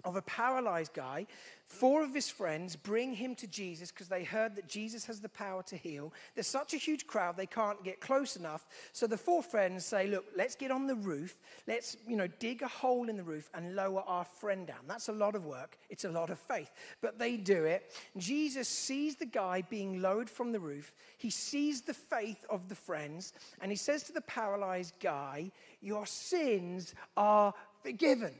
of 0.02 0.16
a 0.16 0.22
paralyzed 0.22 0.92
guy. 0.92 1.26
Four 1.66 2.04
of 2.04 2.14
his 2.14 2.28
friends 2.28 2.76
bring 2.76 3.14
him 3.14 3.34
to 3.36 3.46
Jesus 3.46 3.90
because 3.90 4.08
they 4.08 4.22
heard 4.22 4.54
that 4.56 4.68
Jesus 4.68 5.06
has 5.06 5.20
the 5.20 5.30
power 5.30 5.62
to 5.64 5.76
heal. 5.76 6.12
There's 6.34 6.46
such 6.46 6.74
a 6.74 6.76
huge 6.76 7.06
crowd, 7.06 7.36
they 7.36 7.46
can't 7.46 7.82
get 7.82 8.00
close 8.00 8.36
enough. 8.36 8.66
So 8.92 9.06
the 9.06 9.16
four 9.16 9.42
friends 9.42 9.84
say, 9.84 10.06
Look, 10.06 10.26
let's 10.36 10.56
get 10.56 10.70
on 10.70 10.86
the 10.86 10.94
roof. 10.94 11.36
Let's, 11.66 11.96
you 12.06 12.16
know, 12.16 12.26
dig 12.38 12.62
a 12.62 12.68
hole 12.68 13.08
in 13.08 13.16
the 13.16 13.22
roof 13.22 13.48
and 13.54 13.74
lower 13.74 14.02
our 14.06 14.24
friend 14.24 14.66
down. 14.66 14.80
That's 14.86 15.08
a 15.08 15.12
lot 15.12 15.34
of 15.34 15.46
work. 15.46 15.78
It's 15.88 16.04
a 16.04 16.10
lot 16.10 16.28
of 16.28 16.38
faith. 16.38 16.70
But 17.00 17.18
they 17.18 17.36
do 17.36 17.64
it. 17.64 17.90
Jesus 18.18 18.68
sees 18.68 19.16
the 19.16 19.26
guy 19.26 19.62
being 19.62 20.02
lowered 20.02 20.28
from 20.28 20.52
the 20.52 20.60
roof. 20.60 20.92
He 21.16 21.30
sees 21.30 21.80
the 21.80 21.94
faith 21.94 22.44
of 22.50 22.68
the 22.68 22.74
friends. 22.74 23.32
And 23.62 23.72
he 23.72 23.76
says 23.76 24.02
to 24.04 24.12
the 24.12 24.20
paralyzed 24.20 24.94
guy, 25.00 25.50
Your 25.80 26.04
sins 26.04 26.94
are 27.16 27.54
forgiven. 27.82 28.34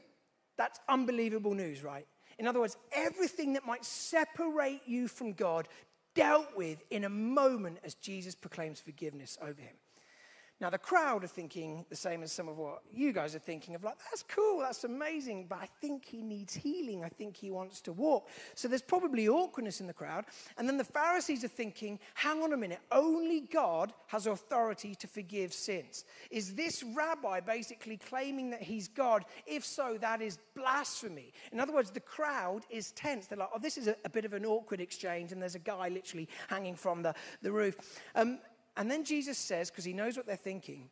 That's 0.57 0.81
unbelievable 0.89 1.55
news, 1.55 1.83
right? 1.83 2.07
In 2.39 2.47
other 2.47 2.61
words, 2.61 2.77
everything 2.93 3.55
that 3.55 3.67
might 3.67 3.85
separate 3.85 4.83
you 4.87 5.09
from 5.09 5.33
God 5.33 5.69
dealt 6.15 6.57
with 6.57 6.83
in 6.91 7.05
a 7.05 7.09
moment 7.09 7.79
as 7.85 7.95
Jesus 7.95 8.35
proclaims 8.35 8.81
forgiveness 8.81 9.39
over 9.43 9.61
him. 9.61 9.77
Now, 10.65 10.71
the 10.71 10.79
crowd 10.79 11.23
are 11.25 11.27
thinking 11.27 11.85
the 11.91 11.95
same 11.95 12.23
as 12.23 12.33
some 12.33 12.49
of 12.49 12.57
what 12.57 12.81
you 12.91 13.13
guys 13.13 13.35
are 13.35 13.39
thinking 13.39 13.75
of, 13.75 13.85
like, 13.85 13.99
that's 13.99 14.23
cool, 14.23 14.61
that's 14.61 14.83
amazing, 14.85 15.45
but 15.47 15.59
I 15.59 15.69
think 15.83 16.07
he 16.07 16.23
needs 16.23 16.55
healing. 16.55 17.05
I 17.05 17.11
think 17.11 17.37
he 17.37 17.51
wants 17.51 17.83
to 17.83 17.93
walk. 17.93 18.31
So 18.55 18.67
there's 18.67 18.81
probably 18.81 19.29
awkwardness 19.29 19.83
in 19.83 19.87
the 19.87 19.93
crowd. 19.93 20.25
And 20.57 20.67
then 20.67 20.79
the 20.79 20.85
Pharisees 20.85 21.45
are 21.45 21.49
thinking, 21.49 21.99
hang 22.15 22.43
on 22.43 22.55
a 22.55 22.57
minute, 22.57 22.79
only 22.91 23.41
God 23.41 23.93
has 24.07 24.27
authority 24.27 24.95
to 24.95 25.07
forgive 25.07 25.53
sins. 25.53 26.07
Is 26.31 26.55
this 26.55 26.83
rabbi 26.83 27.41
basically 27.41 27.99
claiming 27.99 28.49
that 28.49 28.63
he's 28.63 28.89
God? 28.89 29.27
If 29.47 29.67
so, 29.67 29.99
that 30.01 30.23
is 30.23 30.39
blasphemy. 30.57 31.35
In 31.53 31.61
other 31.61 31.75
words, 31.75 31.91
the 31.91 32.01
crowd 32.01 32.63
is 32.71 32.93
tense. 32.93 33.27
They're 33.27 33.37
like, 33.37 33.51
oh, 33.55 33.59
this 33.59 33.77
is 33.77 33.87
a, 33.87 33.97
a 34.07 34.09
bit 34.09 34.25
of 34.25 34.33
an 34.33 34.47
awkward 34.47 34.81
exchange, 34.81 35.31
and 35.31 35.43
there's 35.43 35.57
a 35.57 35.59
guy 35.59 35.91
literally 35.91 36.27
hanging 36.49 36.75
from 36.75 37.03
the, 37.03 37.15
the 37.43 37.53
roof. 37.53 37.77
Um, 38.15 38.39
and 38.77 38.91
then 38.91 39.05
Jesus 39.05 39.39
says, 39.39 39.71
because 39.71 39.85
he 39.85 39.93
knows 39.93 40.17
what 40.17 40.27
they're 40.27 40.37
thinking, 40.37 40.89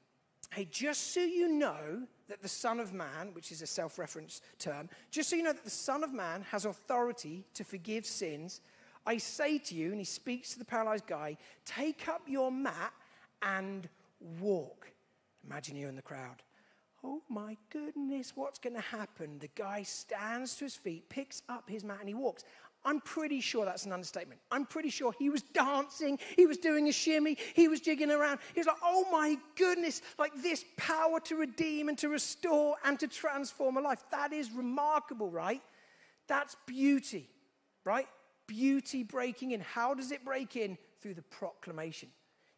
hey, 0.53 0.69
just 0.71 1.15
so 1.15 1.21
you 1.21 1.49
know 1.49 2.03
that 2.29 2.43
the 2.43 2.49
Son 2.49 2.79
of 2.81 2.93
Man, 2.93 3.35
which 3.35 3.51
is 3.51 3.62
a 3.62 3.67
self 3.67 3.99
reference 3.99 4.41
term, 4.59 4.89
just 5.11 5.31
so 5.31 5.37
you 5.37 5.43
know 5.43 5.53
that 5.53 5.65
the 5.65 5.71
Son 5.71 6.05
of 6.05 6.12
Man 6.12 6.43
has 6.51 6.65
authority 6.65 7.45
to 7.55 7.65
forgive 7.65 8.07
sins, 8.07 8.61
I 9.07 9.19
say 9.19 9.59
to 9.59 9.75
you, 9.75 9.89
and 9.89 9.99
he 9.99 10.05
speaks 10.05 10.53
to 10.53 10.59
the 10.59 10.65
paralyzed 10.65 11.07
guy, 11.07 11.37
take 11.65 12.09
up 12.09 12.23
your 12.29 12.53
mat 12.53 12.93
and 13.43 13.89
walk. 14.41 14.93
Imagine 15.45 15.77
you 15.77 15.89
in 15.89 15.97
the 15.97 16.03
crowd. 16.03 16.43
Oh 17.05 17.21
my 17.29 17.57
goodness, 17.71 18.33
what's 18.37 18.61
going 18.61 18.77
to 18.77 18.81
happen? 18.81 19.41
The 19.41 19.51
guy 19.57 19.83
stands 19.83 20.55
to 20.57 20.67
his 20.67 20.77
feet, 20.77 21.09
picks 21.09 21.43
up 21.49 21.69
his 21.69 21.83
mat, 21.83 21.99
and 21.99 22.09
he 22.09 22.15
walks. 22.15 22.45
I'm 22.85 23.01
pretty 23.01 23.41
sure 23.41 23.65
that's 23.65 23.87
an 23.87 23.93
understatement. 23.93 24.41
I'm 24.51 24.67
pretty 24.67 24.91
sure 24.91 25.15
he 25.19 25.31
was 25.31 25.43
dancing, 25.43 26.19
he 26.37 26.47
was 26.47 26.59
doing 26.59 26.89
a 26.89 26.93
shimmy, 26.93 27.37
he 27.55 27.69
was 27.69 27.81
jigging 27.81 28.11
around. 28.11 28.41
He 28.55 28.61
was 28.61 28.67
like, 28.67 28.77
oh 28.83 29.07
my 29.11 29.37
goodness, 29.57 30.03
like 30.19 30.33
this 30.43 30.65
power 30.77 31.21
to 31.21 31.37
redeem 31.37 31.89
and 31.89 31.99
to 31.99 32.09
restore 32.09 32.77
and 32.85 32.99
to 33.01 33.09
transform 33.09 33.77
a 33.77 33.81
life. 33.81 34.03
That 34.11 34.33
is 34.33 34.51
remarkable, 34.51 35.31
right? 35.31 35.62
That's 36.29 36.57
beauty, 36.67 37.29
right? 37.85 38.07
Beauty 38.47 39.03
breaking 39.03 39.53
in. 39.53 39.61
How 39.61 39.95
does 39.95 40.12
it 40.12 40.25
break 40.25 40.57
in? 40.57 40.79
Through 41.01 41.15
the 41.15 41.23
proclamation. 41.23 42.11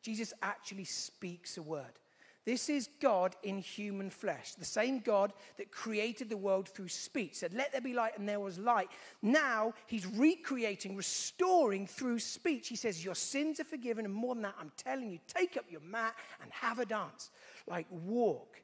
Jesus 0.02 0.34
actually 0.42 0.84
speaks 0.84 1.56
a 1.56 1.62
word. 1.62 1.98
This 2.44 2.68
is 2.68 2.90
God 3.00 3.36
in 3.42 3.58
human 3.58 4.10
flesh, 4.10 4.54
the 4.54 4.66
same 4.66 5.00
God 5.00 5.32
that 5.56 5.70
created 5.70 6.28
the 6.28 6.36
world 6.36 6.68
through 6.68 6.88
speech, 6.88 7.36
said, 7.36 7.54
Let 7.54 7.72
there 7.72 7.80
be 7.80 7.94
light, 7.94 8.18
and 8.18 8.28
there 8.28 8.40
was 8.40 8.58
light. 8.58 8.90
Now 9.22 9.72
he's 9.86 10.06
recreating, 10.06 10.94
restoring 10.94 11.86
through 11.86 12.18
speech. 12.18 12.68
He 12.68 12.76
says, 12.76 13.02
Your 13.02 13.14
sins 13.14 13.60
are 13.60 13.64
forgiven, 13.64 14.04
and 14.04 14.12
more 14.12 14.34
than 14.34 14.42
that, 14.42 14.56
I'm 14.60 14.72
telling 14.76 15.10
you, 15.10 15.20
take 15.26 15.56
up 15.56 15.64
your 15.70 15.80
mat 15.80 16.14
and 16.42 16.52
have 16.52 16.78
a 16.78 16.84
dance. 16.84 17.30
Like 17.66 17.86
walk. 17.90 18.60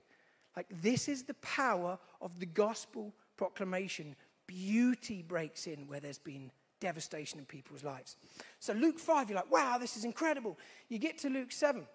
Like 0.57 0.67
this 0.83 1.09
is 1.09 1.23
the 1.23 1.35
power 1.35 1.99
of 2.21 2.39
the 2.39 2.47
gospel 2.47 3.15
proclamation. 3.39 4.15
Beauty 4.47 5.23
breaks 5.23 5.67
in 5.67 5.87
where 5.89 6.01
there's 6.01 6.19
been 6.19 6.51
devastation 6.81 7.39
in 7.39 7.45
people's 7.45 7.85
lives. 7.85 8.17
So, 8.59 8.73
Luke 8.73 8.99
5, 8.99 9.31
you're 9.31 9.37
like, 9.37 9.51
wow, 9.51 9.79
this 9.79 9.97
is 9.97 10.05
incredible. 10.05 10.59
You 10.89 10.99
get 10.99 11.19
to 11.19 11.29
Luke 11.29 11.53
7, 11.53 11.87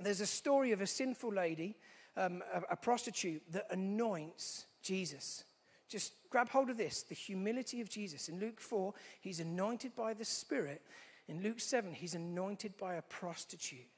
there's 0.00 0.20
a 0.20 0.26
story 0.26 0.72
of 0.72 0.80
a 0.80 0.86
sinful 0.86 1.32
lady, 1.32 1.76
um, 2.16 2.42
a, 2.52 2.72
a 2.72 2.76
prostitute, 2.76 3.42
that 3.52 3.66
anoints 3.70 4.66
Jesus. 4.82 5.44
Just 5.88 6.14
grab 6.30 6.48
hold 6.48 6.70
of 6.70 6.76
this 6.76 7.02
the 7.02 7.14
humility 7.14 7.80
of 7.80 7.88
Jesus. 7.88 8.28
In 8.28 8.40
Luke 8.40 8.60
4, 8.60 8.92
he's 9.20 9.40
anointed 9.40 9.94
by 9.94 10.14
the 10.14 10.24
Spirit. 10.24 10.82
In 11.28 11.42
Luke 11.42 11.60
7, 11.60 11.92
he's 11.92 12.14
anointed 12.14 12.76
by 12.76 12.94
a 12.94 13.02
prostitute 13.02 13.88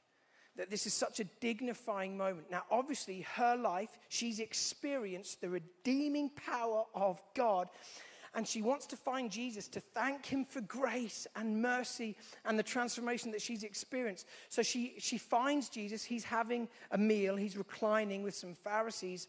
that 0.57 0.69
this 0.71 0.87
is 0.87 0.93
such 0.93 1.19
a 1.19 1.23
dignifying 1.39 2.17
moment. 2.17 2.49
Now, 2.51 2.63
obviously, 2.69 3.21
her 3.35 3.55
life, 3.55 3.97
she's 4.09 4.39
experienced 4.39 5.39
the 5.39 5.49
redeeming 5.49 6.29
power 6.29 6.83
of 6.93 7.21
God. 7.35 7.69
And 8.37 8.47
she 8.47 8.61
wants 8.61 8.85
to 8.85 8.95
find 8.95 9.31
Jesus 9.31 9.67
to 9.69 9.79
thank 9.79 10.27
him 10.27 10.45
for 10.45 10.61
grace 10.61 11.25
and 11.35 11.59
mercy 11.59 12.15
and 12.45 12.57
the 12.57 12.63
transformation 12.63 13.31
that 13.31 13.41
she's 13.41 13.63
experienced. 13.63 14.27
So 14.47 14.61
she, 14.61 14.93
she 14.99 15.17
finds 15.17 15.69
Jesus. 15.69 16.03
He's 16.03 16.23
having 16.23 16.69
a 16.91 16.99
meal, 16.99 17.35
he's 17.35 17.57
reclining 17.57 18.21
with 18.21 18.35
some 18.35 18.53
Pharisees 18.53 19.27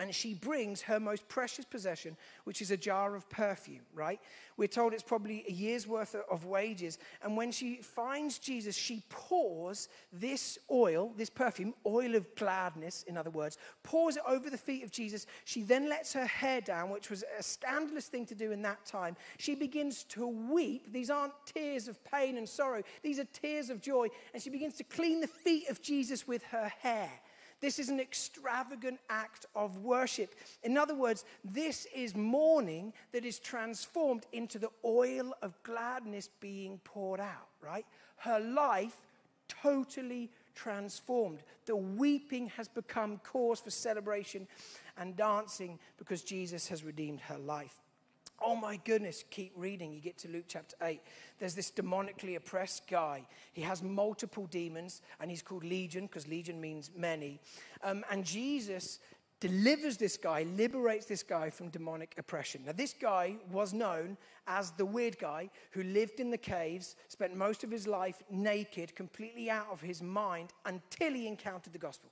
and 0.00 0.14
she 0.14 0.32
brings 0.32 0.80
her 0.80 0.98
most 0.98 1.28
precious 1.28 1.66
possession, 1.66 2.16
which 2.44 2.62
is 2.62 2.70
a 2.70 2.76
jar 2.76 3.14
of 3.14 3.28
perfume, 3.28 3.82
right? 3.94 4.18
We're 4.56 4.66
told 4.66 4.94
it's 4.94 5.02
probably 5.02 5.44
a 5.46 5.52
year's 5.52 5.86
worth 5.86 6.14
of 6.14 6.46
wages. 6.46 6.98
And 7.22 7.36
when 7.36 7.52
she 7.52 7.76
finds 7.76 8.38
Jesus, 8.38 8.74
she 8.74 9.02
pours 9.10 9.88
this 10.10 10.58
oil, 10.70 11.12
this 11.18 11.28
perfume, 11.28 11.74
oil 11.84 12.14
of 12.14 12.34
gladness, 12.34 13.04
in 13.08 13.18
other 13.18 13.28
words, 13.28 13.58
pours 13.82 14.16
it 14.16 14.22
over 14.26 14.48
the 14.48 14.56
feet 14.56 14.82
of 14.84 14.90
Jesus. 14.90 15.26
She 15.44 15.62
then 15.62 15.86
lets 15.86 16.14
her 16.14 16.26
hair 16.26 16.62
down, 16.62 16.88
which 16.88 17.10
was 17.10 17.22
a 17.38 17.42
scandalous 17.42 18.06
thing 18.06 18.24
to 18.26 18.34
do 18.34 18.52
in 18.52 18.62
that 18.62 18.86
time. 18.86 19.16
She 19.36 19.54
begins 19.54 20.04
to 20.04 20.26
weep. 20.26 20.90
These 20.90 21.10
aren't 21.10 21.34
tears 21.44 21.88
of 21.88 22.02
pain 22.04 22.38
and 22.38 22.48
sorrow, 22.48 22.82
these 23.02 23.18
are 23.18 23.26
tears 23.34 23.68
of 23.68 23.82
joy. 23.82 24.08
And 24.32 24.42
she 24.42 24.48
begins 24.48 24.76
to 24.78 24.84
clean 24.84 25.20
the 25.20 25.26
feet 25.26 25.68
of 25.68 25.82
Jesus 25.82 26.26
with 26.26 26.42
her 26.44 26.72
hair. 26.80 27.10
This 27.60 27.78
is 27.78 27.88
an 27.90 28.00
extravagant 28.00 29.00
act 29.08 29.46
of 29.54 29.78
worship. 29.78 30.34
In 30.62 30.78
other 30.78 30.94
words, 30.94 31.24
this 31.44 31.86
is 31.94 32.16
mourning 32.16 32.92
that 33.12 33.24
is 33.24 33.38
transformed 33.38 34.26
into 34.32 34.58
the 34.58 34.70
oil 34.84 35.34
of 35.42 35.62
gladness 35.62 36.28
being 36.40 36.80
poured 36.84 37.20
out, 37.20 37.48
right? 37.62 37.84
Her 38.16 38.40
life 38.40 38.96
totally 39.48 40.30
transformed. 40.54 41.42
The 41.66 41.76
weeping 41.76 42.48
has 42.56 42.68
become 42.68 43.20
cause 43.24 43.60
for 43.60 43.70
celebration 43.70 44.46
and 44.96 45.16
dancing 45.16 45.78
because 45.98 46.22
Jesus 46.22 46.68
has 46.68 46.84
redeemed 46.84 47.20
her 47.22 47.38
life. 47.38 47.80
Oh 48.42 48.56
my 48.56 48.76
goodness, 48.84 49.24
keep 49.30 49.52
reading. 49.54 49.92
You 49.92 50.00
get 50.00 50.16
to 50.18 50.28
Luke 50.28 50.46
chapter 50.48 50.74
8. 50.82 51.00
There's 51.38 51.54
this 51.54 51.70
demonically 51.70 52.36
oppressed 52.36 52.88
guy. 52.88 53.26
He 53.52 53.62
has 53.62 53.82
multiple 53.82 54.46
demons, 54.46 55.02
and 55.20 55.30
he's 55.30 55.42
called 55.42 55.62
Legion 55.62 56.06
because 56.06 56.26
Legion 56.26 56.60
means 56.60 56.90
many. 56.96 57.38
Um, 57.84 58.02
and 58.10 58.24
Jesus 58.24 58.98
delivers 59.40 59.96
this 59.96 60.16
guy, 60.16 60.44
liberates 60.56 61.06
this 61.06 61.22
guy 61.22 61.50
from 61.50 61.70
demonic 61.70 62.14
oppression. 62.18 62.62
Now, 62.66 62.72
this 62.72 62.94
guy 62.94 63.36
was 63.50 63.72
known 63.72 64.16
as 64.46 64.70
the 64.72 64.84
weird 64.84 65.18
guy 65.18 65.50
who 65.72 65.82
lived 65.82 66.20
in 66.20 66.30
the 66.30 66.38
caves, 66.38 66.96
spent 67.08 67.34
most 67.34 67.64
of 67.64 67.70
his 67.70 67.86
life 67.86 68.22
naked, 68.30 68.94
completely 68.94 69.50
out 69.50 69.68
of 69.70 69.80
his 69.80 70.02
mind, 70.02 70.50
until 70.66 71.12
he 71.12 71.26
encountered 71.26 71.72
the 71.72 71.78
gospel, 71.78 72.10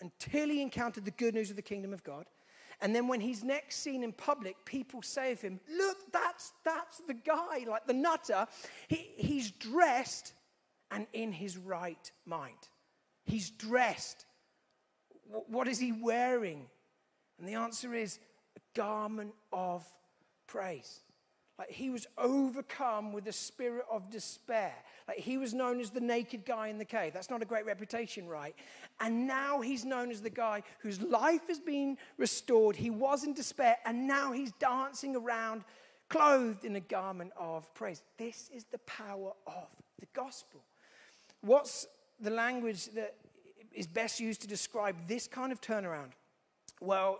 until 0.00 0.48
he 0.48 0.60
encountered 0.60 1.04
the 1.04 1.10
good 1.10 1.34
news 1.34 1.50
of 1.50 1.56
the 1.56 1.62
kingdom 1.62 1.92
of 1.92 2.04
God. 2.04 2.26
And 2.80 2.94
then 2.94 3.08
when 3.08 3.20
he's 3.20 3.42
next 3.42 3.76
seen 3.76 4.04
in 4.04 4.12
public, 4.12 4.64
people 4.64 5.02
say 5.02 5.32
of 5.32 5.40
him, 5.40 5.60
Look, 5.76 5.96
that's, 6.12 6.52
that's 6.64 6.98
the 6.98 7.14
guy, 7.14 7.64
like 7.66 7.86
the 7.86 7.92
nutter. 7.92 8.46
He, 8.86 9.10
he's 9.16 9.50
dressed 9.50 10.32
and 10.90 11.06
in 11.12 11.32
his 11.32 11.56
right 11.56 12.10
mind. 12.24 12.56
He's 13.26 13.50
dressed. 13.50 14.24
What 15.48 15.68
is 15.68 15.78
he 15.78 15.92
wearing? 15.92 16.66
And 17.38 17.48
the 17.48 17.54
answer 17.54 17.94
is 17.94 18.18
a 18.56 18.78
garment 18.78 19.34
of 19.52 19.84
praise. 20.46 21.00
Like 21.58 21.70
he 21.72 21.90
was 21.90 22.06
overcome 22.16 23.12
with 23.12 23.26
a 23.26 23.32
spirit 23.32 23.84
of 23.90 24.10
despair. 24.10 24.72
Like 25.08 25.18
he 25.18 25.38
was 25.38 25.52
known 25.52 25.80
as 25.80 25.90
the 25.90 26.00
naked 26.00 26.46
guy 26.46 26.68
in 26.68 26.78
the 26.78 26.84
cave. 26.84 27.12
That's 27.12 27.30
not 27.30 27.42
a 27.42 27.44
great 27.44 27.66
reputation, 27.66 28.28
right? 28.28 28.54
And 29.00 29.26
now 29.26 29.60
he's 29.60 29.84
known 29.84 30.10
as 30.10 30.22
the 30.22 30.30
guy 30.30 30.62
whose 30.80 31.00
life 31.02 31.48
has 31.48 31.58
been 31.58 31.98
restored. 32.16 32.76
He 32.76 32.90
was 32.90 33.24
in 33.24 33.34
despair, 33.34 33.76
and 33.84 34.06
now 34.06 34.32
he's 34.32 34.52
dancing 34.52 35.16
around 35.16 35.64
clothed 36.08 36.64
in 36.64 36.76
a 36.76 36.80
garment 36.80 37.32
of 37.36 37.72
praise. 37.74 38.02
This 38.16 38.50
is 38.54 38.64
the 38.64 38.78
power 38.78 39.32
of 39.46 39.68
the 39.98 40.06
gospel. 40.14 40.60
What's 41.40 41.86
the 42.20 42.30
language 42.30 42.86
that 42.94 43.16
is 43.72 43.86
best 43.86 44.20
used 44.20 44.40
to 44.42 44.46
describe 44.46 44.96
this 45.08 45.26
kind 45.26 45.50
of 45.50 45.60
turnaround? 45.60 46.12
Well, 46.80 47.18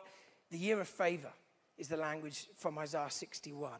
the 0.50 0.58
year 0.58 0.80
of 0.80 0.88
favor 0.88 1.32
is 1.76 1.88
the 1.88 1.96
language 1.96 2.46
from 2.56 2.78
Isaiah 2.78 3.10
61 3.10 3.72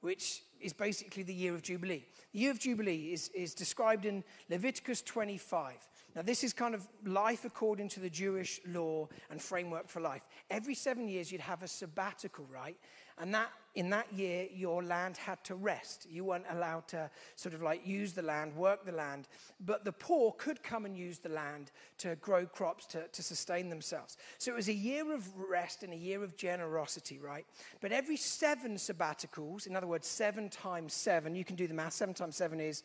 which 0.00 0.42
is 0.60 0.72
basically 0.72 1.22
the 1.22 1.34
year 1.34 1.54
of 1.54 1.62
Jubilee. 1.62 2.04
The 2.32 2.38
year 2.38 2.50
of 2.50 2.58
Jubilee 2.58 3.12
is, 3.12 3.28
is 3.34 3.54
described 3.54 4.04
in 4.04 4.24
Leviticus 4.48 5.02
25. 5.02 5.74
Now, 6.16 6.22
this 6.22 6.42
is 6.42 6.54
kind 6.54 6.74
of 6.74 6.88
life 7.04 7.44
according 7.44 7.90
to 7.90 8.00
the 8.00 8.08
Jewish 8.08 8.58
law 8.66 9.06
and 9.30 9.40
framework 9.40 9.86
for 9.86 10.00
life. 10.00 10.22
Every 10.50 10.74
seven 10.74 11.08
years, 11.08 11.30
you'd 11.30 11.42
have 11.42 11.62
a 11.62 11.68
sabbatical, 11.68 12.46
right? 12.50 12.78
And 13.18 13.34
that, 13.34 13.50
in 13.74 13.90
that 13.90 14.12
year, 14.12 14.46
your 14.50 14.82
land 14.82 15.16
had 15.18 15.42
to 15.44 15.54
rest. 15.54 16.06
You 16.10 16.24
weren't 16.24 16.44
allowed 16.50 16.88
to 16.88 17.10
sort 17.34 17.54
of 17.54 17.62
like 17.62 17.86
use 17.86 18.12
the 18.12 18.22
land, 18.22 18.54
work 18.54 18.84
the 18.84 18.92
land. 18.92 19.28
But 19.60 19.84
the 19.84 19.92
poor 19.92 20.32
could 20.32 20.62
come 20.62 20.86
and 20.86 20.96
use 20.96 21.18
the 21.18 21.30
land 21.30 21.70
to 21.98 22.16
grow 22.16 22.46
crops 22.46 22.86
to, 22.86 23.08
to 23.08 23.22
sustain 23.22 23.68
themselves. 23.68 24.16
So 24.38 24.52
it 24.52 24.56
was 24.56 24.68
a 24.68 24.74
year 24.74 25.14
of 25.14 25.26
rest 25.36 25.82
and 25.82 25.92
a 25.94 25.96
year 25.96 26.22
of 26.22 26.36
generosity, 26.36 27.18
right? 27.18 27.46
But 27.80 27.92
every 27.92 28.16
seven 28.16 28.76
sabbaticals, 28.76 29.66
in 29.66 29.76
other 29.76 29.86
words, 29.86 30.06
seven 30.06 30.48
times 30.48 30.92
seven, 30.92 31.34
you 31.34 31.44
can 31.44 31.56
do 31.56 31.66
the 31.66 31.74
math, 31.74 31.94
seven 31.94 32.14
times 32.14 32.36
seven 32.36 32.60
is 32.60 32.82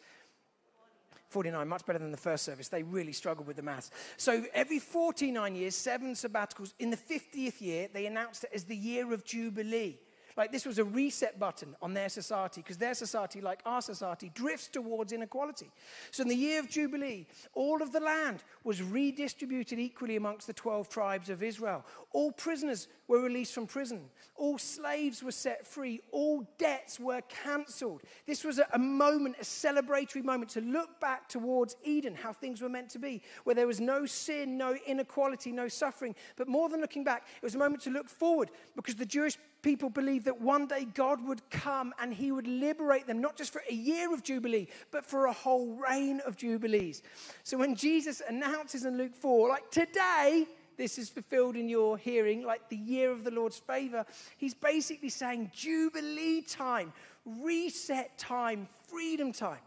49, 1.31 1.67
much 1.67 1.85
better 1.85 1.99
than 1.99 2.11
the 2.11 2.17
first 2.17 2.43
service. 2.43 2.67
They 2.67 2.83
really 2.83 3.13
struggled 3.13 3.47
with 3.47 3.55
the 3.55 3.63
maths. 3.63 3.89
So 4.17 4.43
every 4.53 4.79
49 4.79 5.55
years, 5.55 5.75
seven 5.75 6.13
sabbaticals. 6.13 6.73
In 6.77 6.89
the 6.89 6.97
50th 6.97 7.61
year, 7.61 7.87
they 7.91 8.05
announced 8.05 8.43
it 8.43 8.51
as 8.53 8.65
the 8.65 8.75
year 8.75 9.13
of 9.13 9.23
Jubilee. 9.23 9.97
Like 10.37 10.51
this 10.51 10.65
was 10.65 10.79
a 10.79 10.83
reset 10.83 11.39
button 11.39 11.75
on 11.81 11.93
their 11.93 12.09
society 12.09 12.61
because 12.61 12.77
their 12.77 12.93
society, 12.93 13.41
like 13.41 13.61
our 13.65 13.81
society, 13.81 14.31
drifts 14.33 14.67
towards 14.67 15.11
inequality. 15.11 15.71
So 16.11 16.23
in 16.23 16.29
the 16.29 16.35
year 16.35 16.59
of 16.59 16.69
Jubilee, 16.69 17.27
all 17.53 17.81
of 17.81 17.91
the 17.91 17.99
land 17.99 18.43
was 18.63 18.81
redistributed 18.81 19.79
equally 19.79 20.15
amongst 20.15 20.47
the 20.47 20.53
12 20.53 20.89
tribes 20.89 21.29
of 21.29 21.43
Israel. 21.43 21.85
All 22.13 22.31
prisoners 22.31 22.87
were 23.07 23.21
released 23.21 23.53
from 23.53 23.67
prison. 23.67 24.09
All 24.35 24.57
slaves 24.57 25.23
were 25.23 25.31
set 25.31 25.67
free. 25.67 26.01
All 26.11 26.47
debts 26.57 26.99
were 26.99 27.21
cancelled. 27.43 28.01
This 28.25 28.43
was 28.43 28.59
a, 28.59 28.79
moment, 28.79 29.35
a 29.39 29.43
celebratory 29.43 30.23
moment 30.23 30.51
to 30.51 30.61
look 30.61 30.99
back 30.99 31.27
towards 31.29 31.75
Eden, 31.83 32.15
how 32.15 32.33
things 32.33 32.61
were 32.61 32.69
meant 32.69 32.89
to 32.91 32.99
be, 32.99 33.21
where 33.43 33.55
there 33.55 33.67
was 33.67 33.79
no 33.79 34.05
sin, 34.05 34.57
no 34.57 34.75
inequality, 34.85 35.51
no 35.51 35.67
suffering. 35.67 36.15
But 36.35 36.47
more 36.47 36.69
than 36.69 36.81
looking 36.81 37.03
back, 37.03 37.27
it 37.35 37.43
was 37.43 37.55
a 37.55 37.59
moment 37.59 37.83
to 37.83 37.89
look 37.89 38.09
forward 38.09 38.49
because 38.75 38.95
the 38.95 39.05
Jewish 39.05 39.37
people 39.61 39.89
believed 39.89 40.25
that 40.25 40.41
one 40.41 40.67
day 40.67 40.85
God 40.93 41.25
would 41.25 41.47
come 41.49 41.93
and 41.99 42.13
he 42.13 42.31
would 42.31 42.47
liberate 42.47 43.07
them, 43.07 43.21
not 43.21 43.37
just 43.37 43.53
for 43.53 43.61
a 43.69 43.73
year 43.73 44.13
of 44.13 44.23
Jubilee, 44.23 44.67
but 44.91 45.05
for 45.05 45.25
a 45.25 45.33
whole 45.33 45.75
reign 45.75 46.21
of 46.25 46.37
Jubilees. 46.37 47.01
So 47.43 47.57
when 47.57 47.75
Jesus 47.75 48.21
announces 48.27 48.85
in 48.85 48.97
Luke 48.97 49.15
4, 49.15 49.49
like 49.49 49.69
today, 49.71 50.47
this 50.77 50.97
is 50.97 51.09
fulfilled 51.09 51.55
in 51.55 51.69
your 51.69 51.97
hearing, 51.97 52.43
like 52.43 52.69
the 52.69 52.77
year 52.77 53.11
of 53.11 53.23
the 53.23 53.31
Lord's 53.31 53.59
favor, 53.59 54.05
he's 54.37 54.53
basically 54.53 55.09
saying 55.09 55.51
Jubilee 55.53 56.41
time, 56.41 56.93
reset 57.25 58.17
time, 58.17 58.67
freedom 58.87 59.31
time. 59.31 59.59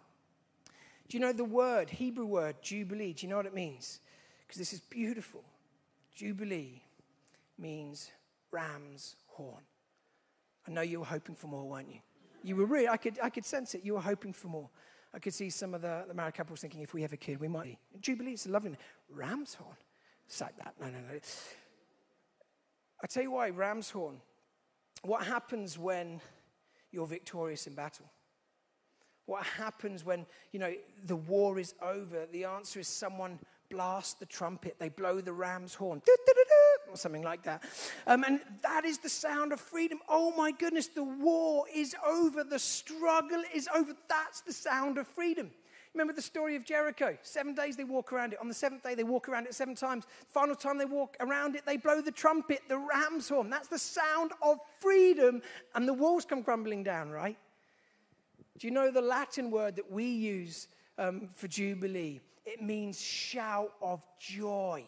Do 1.08 1.16
you 1.16 1.20
know 1.20 1.32
the 1.32 1.44
word, 1.44 1.90
Hebrew 1.90 2.26
word, 2.26 2.56
Jubilee? 2.62 3.12
Do 3.12 3.26
you 3.26 3.30
know 3.30 3.36
what 3.36 3.46
it 3.46 3.54
means? 3.54 4.00
Because 4.46 4.58
this 4.58 4.72
is 4.72 4.80
beautiful. 4.80 5.44
Jubilee 6.14 6.82
means 7.58 8.10
ram's 8.50 9.16
horn. 9.26 9.62
I 10.66 10.70
know 10.70 10.80
you 10.80 11.00
were 11.00 11.04
hoping 11.06 11.34
for 11.34 11.46
more, 11.46 11.64
weren't 11.64 11.88
you? 11.90 12.00
You 12.42 12.56
were 12.56 12.66
really, 12.66 12.88
I 12.88 12.96
could, 12.96 13.18
I 13.22 13.30
could 13.30 13.44
sense 13.44 13.74
it. 13.74 13.84
You 13.84 13.94
were 13.94 14.00
hoping 14.00 14.32
for 14.32 14.48
more. 14.48 14.68
I 15.14 15.18
could 15.18 15.34
see 15.34 15.48
some 15.50 15.74
of 15.74 15.82
the, 15.82 16.04
the 16.08 16.14
married 16.14 16.34
couples 16.34 16.60
thinking, 16.60 16.82
if 16.82 16.92
we 16.92 17.02
have 17.02 17.12
a 17.12 17.16
kid, 17.16 17.40
we 17.40 17.48
might. 17.48 17.64
be. 17.64 17.78
Jubilee, 18.00 18.32
it's 18.32 18.46
a 18.46 18.50
lovely 18.50 18.70
name. 18.70 18.78
Ram's 19.08 19.54
horn. 19.54 19.76
It's 20.26 20.40
like 20.40 20.56
that. 20.58 20.74
No, 20.80 20.86
no, 20.86 20.98
no. 20.98 21.18
I 23.02 23.06
tell 23.06 23.22
you 23.22 23.30
why, 23.30 23.50
ram's 23.50 23.90
horn. 23.90 24.16
What 25.02 25.24
happens 25.24 25.78
when 25.78 26.20
you're 26.90 27.06
victorious 27.06 27.66
in 27.66 27.74
battle? 27.74 28.06
What 29.26 29.44
happens 29.44 30.04
when, 30.04 30.26
you 30.52 30.58
know, 30.58 30.72
the 31.06 31.16
war 31.16 31.58
is 31.58 31.74
over? 31.82 32.26
The 32.30 32.44
answer 32.44 32.80
is 32.80 32.88
someone 32.88 33.38
blasts 33.70 34.14
the 34.14 34.26
trumpet. 34.26 34.76
They 34.78 34.88
blow 34.88 35.20
the 35.20 35.32
ram's 35.32 35.74
horn. 35.74 36.02
or 36.88 36.96
something 36.96 37.22
like 37.22 37.42
that. 37.42 37.62
Um, 38.06 38.24
and 38.24 38.40
that 38.62 38.84
is 38.84 38.98
the 38.98 39.08
sound 39.08 39.52
of 39.52 39.60
freedom. 39.60 39.98
Oh 40.08 40.32
my 40.36 40.52
goodness, 40.52 40.86
the 40.86 41.04
war 41.04 41.64
is 41.74 41.94
over, 42.06 42.44
the 42.44 42.58
struggle 42.58 43.42
is 43.52 43.68
over. 43.74 43.92
That's 44.08 44.40
the 44.42 44.52
sound 44.52 44.98
of 44.98 45.08
freedom. 45.08 45.50
Remember 45.94 46.12
the 46.12 46.22
story 46.22 46.56
of 46.56 46.64
Jericho? 46.64 47.16
Seven 47.22 47.54
days 47.54 47.76
they 47.76 47.84
walk 47.84 48.12
around 48.12 48.32
it. 48.32 48.40
On 48.40 48.48
the 48.48 48.54
seventh 48.54 48.82
day, 48.82 48.96
they 48.96 49.04
walk 49.04 49.28
around 49.28 49.46
it 49.46 49.54
seven 49.54 49.76
times. 49.76 50.04
Final 50.28 50.56
time 50.56 50.76
they 50.76 50.84
walk 50.84 51.16
around 51.20 51.54
it, 51.54 51.64
they 51.66 51.76
blow 51.76 52.00
the 52.00 52.10
trumpet, 52.10 52.62
the 52.68 52.78
ram's 52.78 53.28
horn. 53.28 53.48
That's 53.48 53.68
the 53.68 53.78
sound 53.78 54.32
of 54.42 54.58
freedom, 54.80 55.40
and 55.74 55.86
the 55.86 55.94
walls 55.94 56.24
come 56.24 56.42
crumbling 56.42 56.82
down, 56.82 57.10
right? 57.10 57.38
Do 58.58 58.66
you 58.66 58.72
know 58.72 58.90
the 58.90 59.02
Latin 59.02 59.52
word 59.52 59.76
that 59.76 59.90
we 59.90 60.06
use 60.06 60.66
um, 60.98 61.28
for 61.32 61.46
Jubilee? 61.46 62.20
It 62.44 62.62
means 62.62 63.00
shout 63.00 63.72
of 63.80 64.06
joy. 64.18 64.84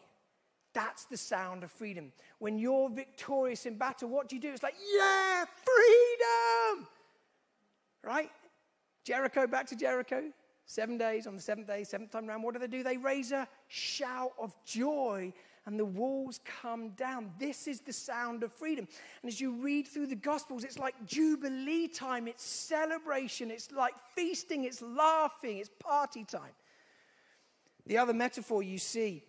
That's 0.75 1.07
the 1.07 1.17
sound 1.17 1.65
of 1.65 1.71
freedom. 1.71 2.13
When 2.39 2.59
you're 2.59 2.91
victorious 2.91 3.65
in 3.65 3.79
battle, 3.79 4.11
what 4.11 4.29
do 4.29 4.37
you 4.37 4.43
do? 4.43 4.53
It's 4.53 4.63
like, 4.63 4.75
yeah, 4.95 5.45
freedom! 5.45 6.87
Right? 8.05 8.31
Jericho, 9.05 9.47
back 9.47 9.67
to 9.69 9.77
Jericho. 9.77 10.25
Seven 10.67 10.99
days, 10.99 11.27
on 11.27 11.37
the 11.37 11.41
seventh 11.41 11.69
day, 11.69 11.85
seventh 11.85 12.11
time 12.11 12.27
round, 12.27 12.43
what 12.43 12.53
do 12.53 12.61
they 12.61 12.67
do? 12.67 12.83
They 12.83 12.97
raise 12.97 13.33
a 13.33 13.49
shout 13.69 14.33
of 14.39 14.55
joy 14.65 15.33
and 15.65 15.79
the 15.79 15.85
walls 15.85 16.41
come 16.45 16.91
down. 16.91 17.31
This 17.39 17.67
is 17.67 17.81
the 17.81 17.93
sound 17.93 18.43
of 18.43 18.53
freedom. 18.53 18.87
And 19.23 19.29
as 19.31 19.41
you 19.41 19.53
read 19.53 19.87
through 19.87 20.07
the 20.07 20.17
Gospels, 20.17 20.63
it's 20.63 20.79
like 20.79 20.95
Jubilee 21.05 21.89
time, 21.89 22.29
it's 22.29 22.45
celebration, 22.45 23.51
it's 23.51 23.73
like 23.73 23.95
feasting, 24.15 24.65
it's 24.65 24.81
laughing, 24.81 25.59
it's 25.59 25.71
party 25.81 26.25
time. 26.25 26.53
The 27.87 27.99
other 27.99 28.13
metaphor 28.13 28.63
you 28.63 28.79
see 28.79 29.25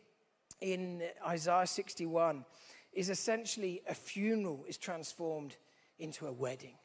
in 0.62 1.04
Isaiah 1.26 1.68
61 1.68 2.44
is 2.92 3.10
essentially 3.10 3.82
a 3.88 3.94
funeral 3.94 4.66
is 4.68 4.78
transformed 4.78 5.56
into 6.00 6.26
a 6.26 6.32
wedding. 6.32 6.76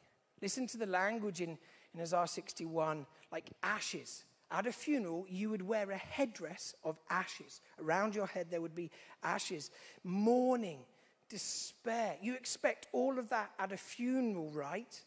Listen 0.41 0.67
to 0.67 0.77
the 0.77 0.85
language 0.85 1.41
in, 1.41 1.57
in 1.93 2.01
Isaiah 2.01 2.27
61 2.27 3.05
like 3.31 3.49
ashes 3.63 4.25
at 4.53 4.67
a 4.67 4.71
funeral, 4.71 5.25
you 5.27 5.49
would 5.49 5.63
wear 5.63 5.89
a 5.89 5.97
headdress 5.97 6.75
of 6.83 6.99
ashes. 7.09 7.59
Around 7.81 8.13
your 8.13 8.27
head, 8.27 8.47
there 8.51 8.61
would 8.61 8.75
be 8.75 8.91
ashes. 9.23 9.71
Mourning, 10.03 10.81
despair. 11.27 12.17
You 12.21 12.35
expect 12.35 12.87
all 12.91 13.17
of 13.17 13.29
that 13.29 13.51
at 13.57 13.71
a 13.71 13.77
funeral, 13.77 14.51
right? 14.51 15.01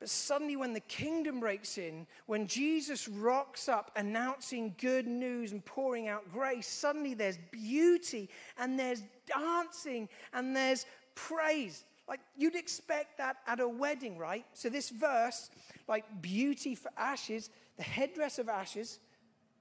But 0.00 0.08
suddenly, 0.08 0.54
when 0.54 0.74
the 0.74 0.80
kingdom 0.80 1.40
breaks 1.40 1.76
in, 1.76 2.06
when 2.26 2.46
Jesus 2.46 3.08
rocks 3.08 3.68
up 3.68 3.90
announcing 3.96 4.74
good 4.80 5.08
news 5.08 5.50
and 5.50 5.64
pouring 5.64 6.06
out 6.06 6.32
grace, 6.32 6.68
suddenly 6.68 7.14
there's 7.14 7.38
beauty 7.50 8.28
and 8.58 8.78
there's 8.78 9.02
dancing 9.26 10.08
and 10.32 10.54
there's 10.54 10.86
praise. 11.16 11.84
Like 12.08 12.20
you'd 12.36 12.54
expect 12.54 13.18
that 13.18 13.38
at 13.46 13.58
a 13.58 13.68
wedding, 13.68 14.18
right? 14.18 14.46
So, 14.54 14.68
this 14.68 14.90
verse, 14.90 15.50
like 15.88 16.04
beauty 16.22 16.76
for 16.76 16.92
ashes, 16.96 17.50
the 17.76 17.82
headdress 17.82 18.38
of 18.38 18.48
ashes, 18.48 19.00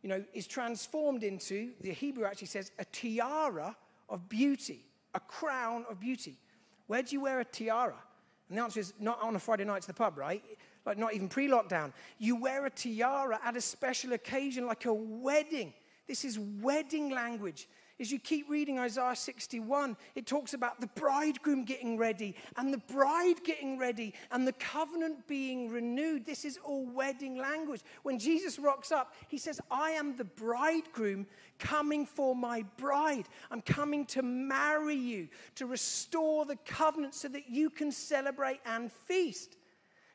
you 0.03 0.09
know, 0.09 0.23
is 0.33 0.45
transformed 0.45 1.23
into, 1.23 1.71
the 1.81 1.91
Hebrew 1.91 2.25
actually 2.25 2.47
says, 2.47 2.71
a 2.77 2.85
tiara 2.85 3.75
of 4.07 4.29
beauty, 4.29 4.85
a 5.15 5.19
crown 5.19 5.85
of 5.89 5.99
beauty. 5.99 6.37
Where 6.85 7.01
do 7.01 7.13
you 7.13 7.21
wear 7.21 7.39
a 7.39 7.45
tiara? 7.45 7.97
And 8.49 8.57
the 8.57 8.61
answer 8.61 8.79
is 8.79 8.93
not 8.99 9.21
on 9.21 9.35
a 9.35 9.39
Friday 9.39 9.65
night 9.65 9.81
to 9.81 9.87
the 9.87 9.93
pub, 9.93 10.17
right? 10.17 10.43
Like 10.85 10.97
not 10.97 11.13
even 11.13 11.27
pre 11.27 11.47
lockdown. 11.49 11.91
You 12.17 12.35
wear 12.37 12.65
a 12.65 12.69
tiara 12.69 13.39
at 13.43 13.55
a 13.57 13.61
special 13.61 14.13
occasion, 14.13 14.65
like 14.65 14.85
a 14.85 14.93
wedding. 14.93 15.73
This 16.07 16.23
is 16.23 16.39
wedding 16.39 17.09
language 17.09 17.67
as 17.99 18.11
you 18.11 18.19
keep 18.19 18.47
reading 18.47 18.77
Isaiah 18.77 19.15
61, 19.15 19.97
it 20.13 20.27
talks 20.27 20.53
about 20.53 20.79
the 20.79 20.87
bridegroom 20.87 21.65
getting 21.65 21.97
ready 21.97 22.35
and 22.55 22.71
the 22.71 22.77
bride 22.77 23.43
getting 23.43 23.79
ready 23.79 24.13
and 24.31 24.47
the 24.47 24.53
covenant 24.53 25.27
being 25.27 25.69
renewed. 25.69 26.25
This 26.25 26.45
is 26.45 26.59
all 26.63 26.85
wedding 26.85 27.37
language. 27.37 27.81
When 28.03 28.19
Jesus 28.19 28.59
rocks 28.59 28.91
up, 28.91 29.15
he 29.27 29.39
says, 29.39 29.59
I 29.71 29.91
am 29.91 30.15
the 30.15 30.25
bridegroom 30.25 31.25
coming 31.57 32.05
for 32.05 32.35
my 32.35 32.63
bride. 32.77 33.27
I'm 33.49 33.61
coming 33.61 34.05
to 34.07 34.21
marry 34.21 34.95
you, 34.95 35.27
to 35.55 35.65
restore 35.65 36.45
the 36.45 36.57
covenant 36.65 37.15
so 37.15 37.27
that 37.29 37.49
you 37.49 37.71
can 37.71 37.91
celebrate 37.91 38.59
and 38.65 38.91
feast. 38.91 39.57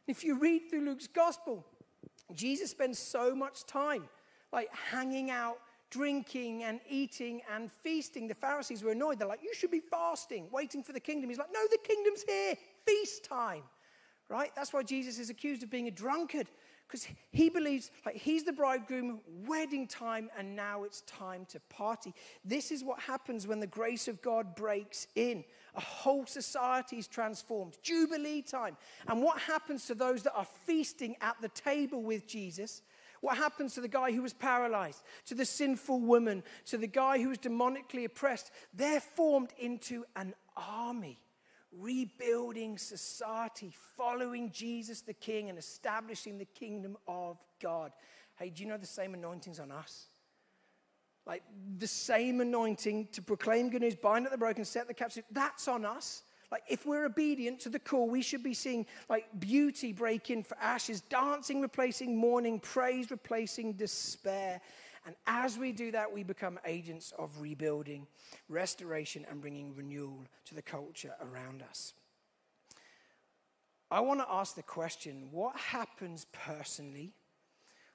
If 0.07 0.23
you 0.23 0.39
read 0.39 0.71
through 0.71 0.85
Luke's 0.85 1.09
gospel, 1.09 1.67
Jesus 2.33 2.71
spends 2.71 3.01
so 3.01 3.35
much 3.35 3.65
time 3.65 4.09
like 4.53 4.69
hanging 4.73 5.31
out 5.31 5.59
drinking 5.93 6.65
and 6.65 6.81
eating 6.89 7.43
and 7.55 7.71
feasting. 7.71 8.27
The 8.27 8.35
Pharisees 8.35 8.83
were 8.83 8.93
annoyed. 8.93 9.19
They're 9.19 9.29
like, 9.29 9.43
You 9.43 9.55
should 9.55 9.71
be 9.71 9.81
fasting, 9.81 10.49
waiting 10.51 10.83
for 10.83 10.93
the 10.93 11.01
kingdom. 11.01 11.29
He's 11.29 11.39
like, 11.39 11.53
No, 11.53 11.61
the 11.71 11.79
kingdom's 11.85 12.23
here. 12.23 12.55
Feast 12.87 13.25
time. 13.25 13.63
Right? 14.29 14.51
That's 14.57 14.73
why 14.73 14.83
Jesus 14.83 15.19
is 15.19 15.29
accused 15.29 15.63
of 15.63 15.71
being 15.71 15.89
a 15.89 15.91
drunkard 15.91 16.49
because 16.93 17.07
he 17.31 17.49
believes 17.49 17.91
like 18.05 18.17
he's 18.17 18.45
the 18.45 18.53
bridegroom, 18.53 19.21
wedding 19.47 19.87
time, 19.87 20.31
and 20.39 20.55
now 20.55 20.85
it's 20.85 21.01
time 21.03 21.47
to 21.47 21.61
party. 21.71 22.15
This 22.45 22.71
is 22.71 22.85
what 22.85 23.01
happens 23.01 23.47
when 23.47 23.61
the 23.61 23.67
grace 23.67 24.09
of 24.09 24.21
God 24.21 24.55
breaks 24.55 25.07
in. 25.15 25.45
A 25.75 25.81
whole 25.81 26.27
society 26.27 26.97
is 26.99 27.09
transformed. 27.09 27.79
Jubilee 27.83 28.43
time. 28.43 28.77
And 29.09 29.23
what 29.23 29.39
happens 29.39 29.87
to 29.87 29.95
those 29.95 30.23
that 30.25 30.35
are 30.35 30.47
feasting 30.67 31.17
at 31.23 31.37
the 31.41 31.49
table 31.49 32.03
with 32.03 32.27
Jesus? 32.27 32.83
What 33.23 33.37
happens 33.37 33.75
to 33.75 33.81
the 33.81 33.87
guy 33.87 34.11
who 34.11 34.21
was 34.21 34.33
paralyzed, 34.33 35.01
to 35.27 35.37
the 35.37 35.45
sinful 35.45 36.01
woman, 36.01 36.43
to 36.67 36.77
the 36.77 36.89
guy 36.89 37.23
who 37.23 37.29
was 37.29 37.39
demonically 37.39 38.05
oppressed? 38.05 38.51
They're 38.75 39.01
formed 39.01 39.51
into 39.61 40.05
an 40.17 40.35
army, 40.57 41.21
rebuilding 41.71 42.79
society, 42.79 43.73
following 43.97 44.51
Jesus 44.51 45.03
the 45.03 45.15
King, 45.15 45.49
and 45.49 45.57
establishing 45.57 46.37
the 46.37 46.47
kingdom 46.47 46.97
of 47.07 47.39
God. 47.63 47.93
Hey, 48.35 48.51
do 48.51 48.65
you 48.65 48.69
know 48.69 48.77
the 48.77 48.87
same 48.87 49.15
anointing's 49.15 49.61
on 49.61 49.71
us? 49.71 50.07
Like 51.25 51.45
the 51.79 51.87
same 51.87 52.41
anointing 52.41 53.07
to 53.13 53.23
proclaim 53.23 53.71
good 53.71 53.83
news, 53.83 53.95
bind 53.95 54.27
up 54.27 54.33
the 54.33 54.39
broken, 54.39 54.65
set 54.65 54.89
the 54.89 54.95
captive, 54.95 55.23
that's 55.31 55.69
on 55.69 55.85
us. 55.85 56.25
Like, 56.53 56.65
if 56.69 56.85
we're 56.85 57.07
obedient 57.07 57.61
to 57.61 57.71
the 57.71 57.79
call, 57.79 58.11
we 58.11 58.21
should 58.21 58.43
be 58.43 58.53
seeing 58.53 58.85
like 59.09 59.25
beauty 59.41 59.95
break 59.95 60.29
in 60.31 60.43
for 60.43 60.55
ashes, 60.61 61.01
dancing 61.01 61.63
replacing 61.63 62.15
mourning, 62.15 62.61
praise 62.61 63.11
replacing 63.11 63.73
despair. 63.73 64.61
And 65.07 65.17
as 65.27 65.57
we 65.57 65.73
do 65.73 65.91
that, 65.93 66.13
we 66.13 66.23
become 66.23 66.61
agents 66.67 67.15
of 67.19 67.41
rebuilding, 67.41 68.07
restoration, 68.51 69.25
and 69.31 69.41
bringing 69.41 69.75
renewal 69.75 70.27
to 70.45 70.55
the 70.55 70.61
culture 70.61 71.15
around 71.23 71.63
us. 71.63 71.95
I 73.91 74.01
want 74.01 74.21
to 74.21 74.27
ask 74.31 74.55
the 74.55 74.63
question 74.63 75.29
what 75.31 75.57
happens 75.57 76.27
personally 76.33 77.15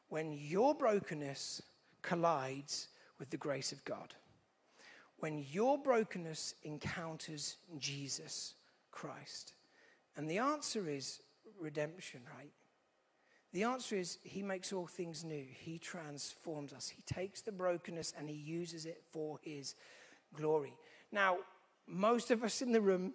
when 0.10 0.34
your 0.34 0.74
brokenness 0.74 1.62
collides 2.02 2.88
with 3.20 3.30
the 3.30 3.38
grace 3.38 3.72
of 3.72 3.86
God? 3.86 4.16
When 5.20 5.40
your 5.50 5.78
brokenness 5.78 6.56
encounters 6.64 7.58
Jesus 7.78 8.54
Christ? 8.92 9.54
And 10.16 10.30
the 10.30 10.38
answer 10.40 10.88
is 10.88 11.22
redemption, 11.60 12.22
right? 12.38 12.52
The 13.54 13.64
answer 13.64 13.96
is 13.96 14.20
he 14.24 14.44
makes 14.44 14.74
all 14.74 14.88
things 14.88 15.24
new. 15.24 15.46
He 15.50 15.80
transforms 15.80 16.74
us. 16.74 16.90
He 16.90 17.02
takes 17.04 17.42
the 17.42 17.52
brokenness 17.52 18.14
and 18.18 18.30
he 18.30 18.36
uses 18.36 18.86
it 18.86 19.02
for 19.12 19.40
his 19.42 19.76
glory. 20.36 20.74
Now, 21.12 21.38
most 21.88 22.32
of 22.32 22.44
us 22.44 22.62
in 22.62 22.72
the 22.72 22.82
room 22.82 23.14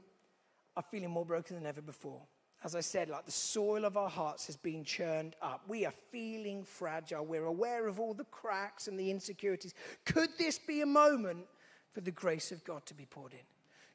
are 0.76 0.84
feeling 0.90 1.10
more 1.10 1.26
broken 1.26 1.56
than 1.56 1.66
ever 1.66 1.82
before. 1.82 2.22
As 2.64 2.74
I 2.74 2.80
said, 2.80 3.10
like 3.10 3.26
the 3.26 3.32
soil 3.32 3.84
of 3.84 3.96
our 3.96 4.08
hearts 4.08 4.46
has 4.46 4.56
been 4.56 4.84
churned 4.84 5.34
up. 5.42 5.62
We 5.66 5.84
are 5.84 5.92
feeling 6.10 6.64
fragile. 6.64 7.26
We're 7.26 7.44
aware 7.44 7.88
of 7.88 7.98
all 7.98 8.14
the 8.14 8.24
cracks 8.24 8.86
and 8.88 8.98
the 8.98 9.10
insecurities. 9.10 9.74
Could 10.06 10.30
this 10.38 10.58
be 10.58 10.80
a 10.80 10.86
moment 10.86 11.44
for 11.92 12.00
the 12.00 12.10
grace 12.10 12.52
of 12.52 12.64
God 12.64 12.84
to 12.86 12.94
be 12.94 13.06
poured 13.06 13.32
in? 13.32 13.40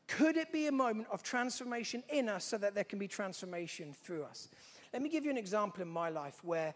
Could 0.08 0.38
it 0.38 0.54
be 0.54 0.68
a 0.68 0.72
moment 0.72 1.08
of 1.12 1.22
transformation 1.22 2.04
in 2.10 2.30
us 2.30 2.46
so 2.46 2.58
that 2.58 2.76
there 2.76 2.84
can 2.84 2.98
be 2.98 3.08
transformation 3.08 3.94
through 3.94 4.24
us? 4.24 4.50
Let 4.94 5.02
me 5.02 5.10
give 5.10 5.26
you 5.26 5.32
an 5.32 5.38
example 5.38 5.82
in 5.82 5.90
my 5.90 6.10
life 6.10 6.44
where 6.44 6.74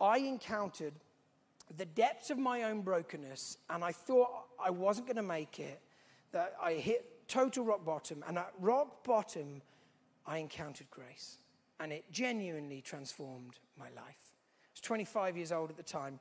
I 0.00 0.18
encountered 0.18 0.94
the 1.76 1.84
depths 1.84 2.30
of 2.30 2.38
my 2.38 2.64
own 2.64 2.80
brokenness 2.80 3.58
and 3.68 3.84
I 3.84 3.92
thought 3.92 4.30
I 4.62 4.70
wasn't 4.70 5.06
going 5.06 5.16
to 5.16 5.22
make 5.22 5.60
it, 5.60 5.80
that 6.32 6.54
I 6.60 6.74
hit 6.74 7.28
total 7.28 7.64
rock 7.64 7.84
bottom. 7.84 8.24
And 8.26 8.38
at 8.38 8.52
rock 8.58 9.04
bottom, 9.04 9.62
I 10.26 10.38
encountered 10.38 10.90
grace 10.90 11.36
and 11.80 11.92
it 11.92 12.04
genuinely 12.10 12.80
transformed 12.80 13.58
my 13.78 13.86
life. 13.96 14.34
I 14.54 14.72
was 14.72 14.80
25 14.80 15.36
years 15.36 15.52
old 15.52 15.70
at 15.70 15.76
the 15.76 15.82
time, 15.82 16.18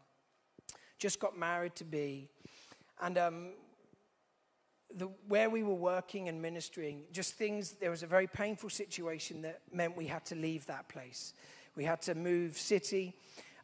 just 0.97 1.19
got 1.19 1.37
married 1.37 1.75
to 1.75 1.85
be, 1.85 2.29
and 3.01 3.17
um, 3.17 3.49
the, 4.95 5.09
where 5.27 5.49
we 5.49 5.63
were 5.63 5.73
working 5.75 6.29
and 6.29 6.41
ministering, 6.41 7.03
just 7.11 7.35
things, 7.35 7.73
there 7.79 7.91
was 7.91 8.03
a 8.03 8.07
very 8.07 8.27
painful 8.27 8.69
situation 8.69 9.41
that 9.43 9.61
meant 9.71 9.95
we 9.95 10.07
had 10.07 10.25
to 10.25 10.35
leave 10.35 10.65
that 10.65 10.89
place. 10.89 11.33
We 11.75 11.83
had 11.83 12.01
to 12.03 12.15
move 12.15 12.57
city. 12.57 13.15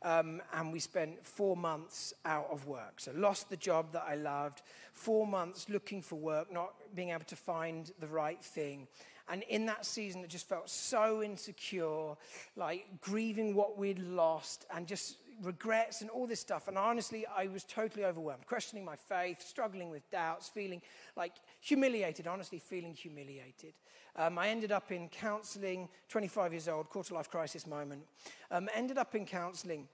Um, 0.02 0.42
and 0.54 0.72
we 0.72 0.80
spent 0.80 1.26
four 1.26 1.58
months 1.58 2.14
out 2.26 2.48
of 2.52 2.68
work. 2.68 3.00
So, 3.00 3.12
lost 3.16 3.50
the 3.50 3.58
job 3.58 3.92
that 3.94 4.04
I 4.08 4.14
loved, 4.14 4.62
four 4.94 5.26
months 5.26 5.68
looking 5.68 6.04
for 6.04 6.16
work, 6.16 6.54
not 6.54 6.74
being 6.94 7.10
able 7.10 7.24
to 7.26 7.36
find 7.36 7.92
the 8.00 8.08
right 8.08 8.40
thing. 8.44 8.88
And 9.28 9.42
in 9.44 9.66
that 9.66 9.86
season, 9.86 10.24
it 10.24 10.30
just 10.30 10.48
felt 10.48 10.70
so 10.70 11.24
insecure, 11.24 12.16
like 12.56 12.86
grieving 13.02 13.56
what 13.56 13.78
we'd 13.78 13.98
lost 13.98 14.66
and 14.74 14.86
just 14.86 15.18
regrets 15.42 16.02
and 16.02 16.10
all 16.10 16.28
this 16.28 16.40
stuff. 16.40 16.68
And 16.68 16.78
honestly, 16.78 17.26
I 17.36 17.48
was 17.48 17.64
totally 17.64 18.06
overwhelmed, 18.06 18.46
questioning 18.46 18.86
my 18.86 18.96
faith, 18.96 19.42
struggling 19.42 19.90
with 19.90 20.10
doubts, 20.12 20.50
feeling 20.50 20.82
like 21.16 21.34
humiliated, 21.62 22.28
honestly, 22.28 22.60
feeling 22.60 22.94
humiliated. 22.94 23.74
Um, 24.16 24.38
I 24.38 24.50
ended 24.50 24.72
up 24.72 24.92
in 24.92 25.10
counseling, 25.10 25.90
25 26.10 26.54
years 26.54 26.68
old, 26.68 26.90
quarter 26.90 27.14
life 27.14 27.30
crisis 27.30 27.68
moment. 27.68 28.04
Um, 28.50 28.70
ended 28.74 28.98
up 28.98 29.14
in 29.16 29.26
counseling. 29.26 29.88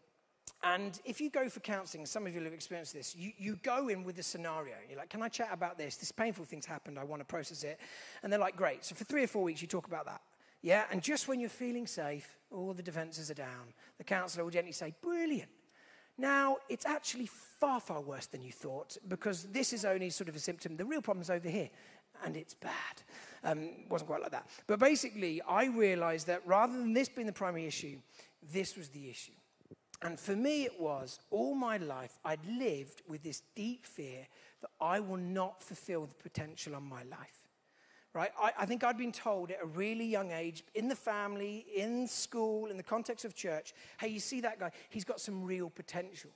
And 0.64 1.00
if 1.06 1.20
you 1.20 1.32
go 1.32 1.50
for 1.50 1.60
counseling, 1.60 2.06
some 2.06 2.28
of 2.28 2.36
you 2.36 2.44
have 2.44 2.54
experienced 2.54 2.94
this, 2.94 3.16
you, 3.16 3.32
you 3.38 3.56
go 3.64 3.88
in 3.88 4.04
with 4.04 4.20
a 4.20 4.24
scenario. 4.24 4.76
You're 4.88 5.00
like, 5.00 5.10
can 5.10 5.24
I 5.24 5.28
chat 5.28 5.50
about 5.52 5.78
this? 5.78 5.98
This 5.98 6.12
painful 6.12 6.46
thing's 6.46 6.68
happened. 6.68 7.00
I 7.00 7.04
want 7.04 7.20
to 7.22 7.26
process 7.26 7.64
it. 7.64 7.80
And 8.22 8.32
they're 8.32 8.40
like, 8.40 8.56
great. 8.56 8.86
So 8.86 8.94
for 8.94 9.04
three 9.04 9.24
or 9.24 9.28
four 9.28 9.44
weeks, 9.44 9.62
you 9.62 9.68
talk 9.68 9.88
about 9.88 10.06
that. 10.06 10.22
Yeah, 10.62 10.84
and 10.92 11.02
just 11.02 11.28
when 11.28 11.40
you're 11.40 11.50
feeling 11.50 11.88
safe, 11.88 12.38
all 12.52 12.74
the 12.74 12.84
defenses 12.84 13.32
are 13.32 13.36
down. 13.36 13.74
The 13.98 14.04
counselor 14.04 14.44
will 14.44 14.52
gently 14.52 14.74
say, 14.74 14.94
Brilliant. 15.02 15.50
Now, 16.18 16.58
it's 16.70 16.86
actually 16.86 17.26
far, 17.26 17.80
far 17.80 18.02
worse 18.02 18.28
than 18.28 18.44
you 18.44 18.52
thought 18.52 18.98
because 19.08 19.46
this 19.46 19.74
is 19.74 19.86
only 19.86 20.10
sort 20.12 20.30
of 20.30 20.36
a 20.36 20.40
symptom. 20.40 20.76
The 20.78 20.86
real 20.86 21.02
problem's 21.02 21.32
over 21.32 21.50
here, 21.50 21.70
and 22.24 22.36
it's 22.36 22.54
bad. 22.54 22.72
Um, 23.44 23.70
wasn't 23.90 24.10
quite 24.10 24.22
like 24.22 24.32
that. 24.32 24.48
But 24.68 24.78
basically, 24.80 25.42
I 25.42 25.66
realized 25.66 26.28
that 26.28 26.42
rather 26.46 26.74
than 26.74 26.94
this 26.94 27.10
being 27.10 27.26
the 27.26 27.34
primary 27.34 27.66
issue, 27.66 27.98
this 28.54 28.78
was 28.78 28.90
the 28.90 29.10
issue. 29.10 29.32
And 30.04 30.20
for 30.20 30.36
me, 30.36 30.66
it 30.66 30.80
was 30.80 31.20
all 31.32 31.56
my 31.56 31.78
life, 31.78 32.20
I'd 32.26 32.46
lived 32.46 33.02
with 33.08 33.24
this 33.24 33.42
deep 33.56 33.86
fear 33.86 34.28
that 34.62 34.70
I 34.80 35.00
will 35.00 35.18
not 35.18 35.64
fulfill 35.64 36.06
the 36.06 36.16
potential 36.16 36.76
on 36.76 36.84
my 36.84 37.04
life 37.04 37.41
right? 38.14 38.32
I, 38.40 38.52
I, 38.60 38.66
think 38.66 38.84
I'd 38.84 38.98
been 38.98 39.12
told 39.12 39.52
at 39.52 39.60
a 39.62 39.66
really 39.66 40.06
young 40.06 40.32
age, 40.32 40.64
in 40.76 40.88
the 40.88 40.96
family, 40.96 41.66
in 41.76 42.08
school, 42.08 42.68
in 42.68 42.78
the 42.78 42.84
context 42.84 43.26
of 43.26 43.36
church, 43.36 43.74
hey, 44.00 44.10
you 44.10 44.20
see 44.20 44.42
that 44.42 44.60
guy? 44.60 44.72
He's 44.90 45.06
got 45.06 45.20
some 45.20 45.44
real 45.44 45.70
potential. 45.70 46.32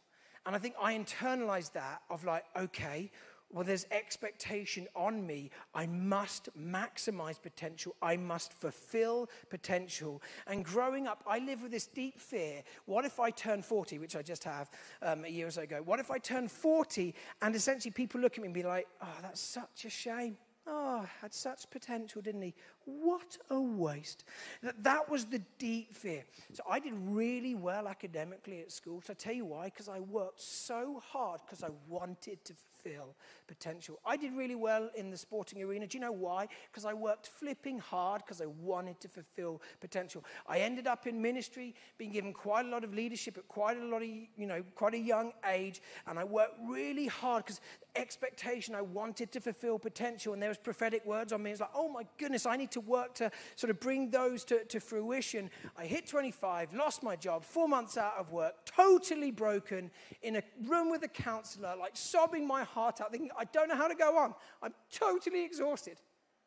And 0.45 0.55
I 0.55 0.59
think 0.59 0.75
I 0.81 0.93
internalized 0.97 1.73
that 1.73 2.01
of 2.09 2.23
like, 2.23 2.45
okay, 2.55 3.11
well, 3.51 3.63
there's 3.63 3.85
expectation 3.91 4.87
on 4.95 5.25
me. 5.25 5.49
I 5.73 5.85
must 5.85 6.49
maximize 6.59 7.41
potential. 7.41 7.95
I 8.01 8.17
must 8.17 8.53
fulfill 8.53 9.29
potential. 9.49 10.21
And 10.47 10.65
growing 10.65 11.07
up, 11.07 11.23
I 11.27 11.39
live 11.39 11.61
with 11.61 11.71
this 11.71 11.87
deep 11.87 12.19
fear. 12.19 12.63
What 12.85 13.05
if 13.05 13.19
I 13.19 13.29
turn 13.31 13.61
40, 13.61 13.99
which 13.99 14.15
I 14.15 14.21
just 14.21 14.43
have 14.43 14.69
um, 15.01 15.25
a 15.25 15.29
year 15.29 15.47
or 15.47 15.51
so 15.51 15.61
ago? 15.61 15.81
What 15.85 15.99
if 15.99 16.11
I 16.11 16.17
turn 16.17 16.47
40 16.47 17.13
and 17.41 17.55
essentially 17.55 17.91
people 17.91 18.19
look 18.19 18.33
at 18.33 18.39
me 18.39 18.45
and 18.45 18.53
be 18.53 18.63
like, 18.63 18.87
oh, 19.01 19.17
that's 19.21 19.41
such 19.41 19.85
a 19.85 19.89
shame. 19.89 20.37
Oh, 20.67 21.05
had 21.21 21.33
such 21.33 21.69
potential, 21.69 22.21
didn't 22.23 22.41
he? 22.41 22.53
What 22.85 23.37
a 23.51 23.59
waste. 23.59 24.23
That, 24.63 24.83
that 24.83 25.09
was 25.09 25.25
the 25.25 25.41
deep 25.59 25.93
fear. 25.93 26.23
So 26.53 26.63
I 26.67 26.79
did 26.79 26.93
really 26.95 27.53
well 27.53 27.87
academically 27.87 28.61
at 28.61 28.71
school. 28.71 29.01
So 29.05 29.11
I 29.11 29.13
tell 29.13 29.33
you 29.33 29.45
why? 29.45 29.65
Because 29.65 29.87
I 29.87 29.99
worked 29.99 30.41
so 30.41 31.01
hard 31.11 31.41
because 31.45 31.63
I 31.63 31.69
wanted 31.87 32.43
to 32.45 32.53
fulfill 32.85 33.15
potential. 33.47 33.99
I 34.05 34.17
did 34.17 34.33
really 34.33 34.55
well 34.55 34.89
in 34.95 35.11
the 35.11 35.17
sporting 35.17 35.61
arena. 35.61 35.87
Do 35.87 35.97
you 35.97 36.01
know 36.01 36.11
why? 36.11 36.47
Because 36.71 36.85
I 36.85 36.93
worked 36.93 37.27
flipping 37.27 37.79
hard 37.79 38.23
because 38.25 38.41
I 38.41 38.45
wanted 38.45 38.99
to 39.01 39.07
fulfill 39.07 39.61
potential. 39.79 40.23
I 40.47 40.59
ended 40.59 40.87
up 40.87 41.05
in 41.05 41.21
ministry, 41.21 41.75
being 41.97 42.11
given 42.11 42.33
quite 42.33 42.65
a 42.65 42.69
lot 42.69 42.83
of 42.83 42.93
leadership 42.93 43.37
at 43.37 43.47
quite 43.47 43.77
a 43.77 43.85
lot 43.85 44.01
of, 44.01 44.07
you 44.07 44.47
know, 44.47 44.63
quite 44.73 44.93
a 44.93 44.99
young 44.99 45.31
age. 45.47 45.81
And 46.07 46.17
I 46.17 46.23
worked 46.23 46.59
really 46.67 47.07
hard 47.07 47.45
because 47.45 47.61
expectation, 47.95 48.75
I 48.75 48.81
wanted 48.81 49.31
to 49.33 49.39
fulfill 49.39 49.79
potential. 49.79 50.33
And 50.33 50.41
there 50.41 50.49
was 50.49 50.57
prophetic 50.57 51.05
words 51.05 51.31
on 51.31 51.43
me. 51.43 51.51
It's 51.51 51.61
like, 51.61 51.69
oh 51.75 51.89
my 51.89 52.03
goodness, 52.17 52.45
I 52.45 52.57
need 52.57 52.71
to 52.71 52.81
work 52.81 53.15
to 53.15 53.31
sort 53.55 53.69
of 53.71 53.79
bring 53.79 54.09
those 54.09 54.43
to, 54.45 54.63
to 54.65 54.79
fruition. 54.79 55.49
I 55.77 55.85
hit 55.85 56.07
25, 56.07 56.73
lost 56.73 57.03
my 57.03 57.15
job, 57.15 57.43
four 57.43 57.67
months 57.67 57.97
out 57.97 58.13
of 58.17 58.31
work, 58.31 58.53
totally 58.65 59.31
broken, 59.31 59.91
in 60.21 60.37
a 60.37 60.43
room 60.65 60.89
with 60.89 61.03
a 61.03 61.07
counselor, 61.07 61.75
like 61.79 61.95
sobbing 61.95 62.47
my 62.47 62.63
heart 62.75 63.01
out, 63.01 63.11
thinking, 63.11 63.31
I 63.37 63.45
don't 63.45 63.69
know 63.69 63.75
how 63.75 63.87
to 63.87 63.95
go 63.95 64.17
on. 64.17 64.35
I'm 64.61 64.73
totally 64.91 65.43
exhausted. 65.43 65.97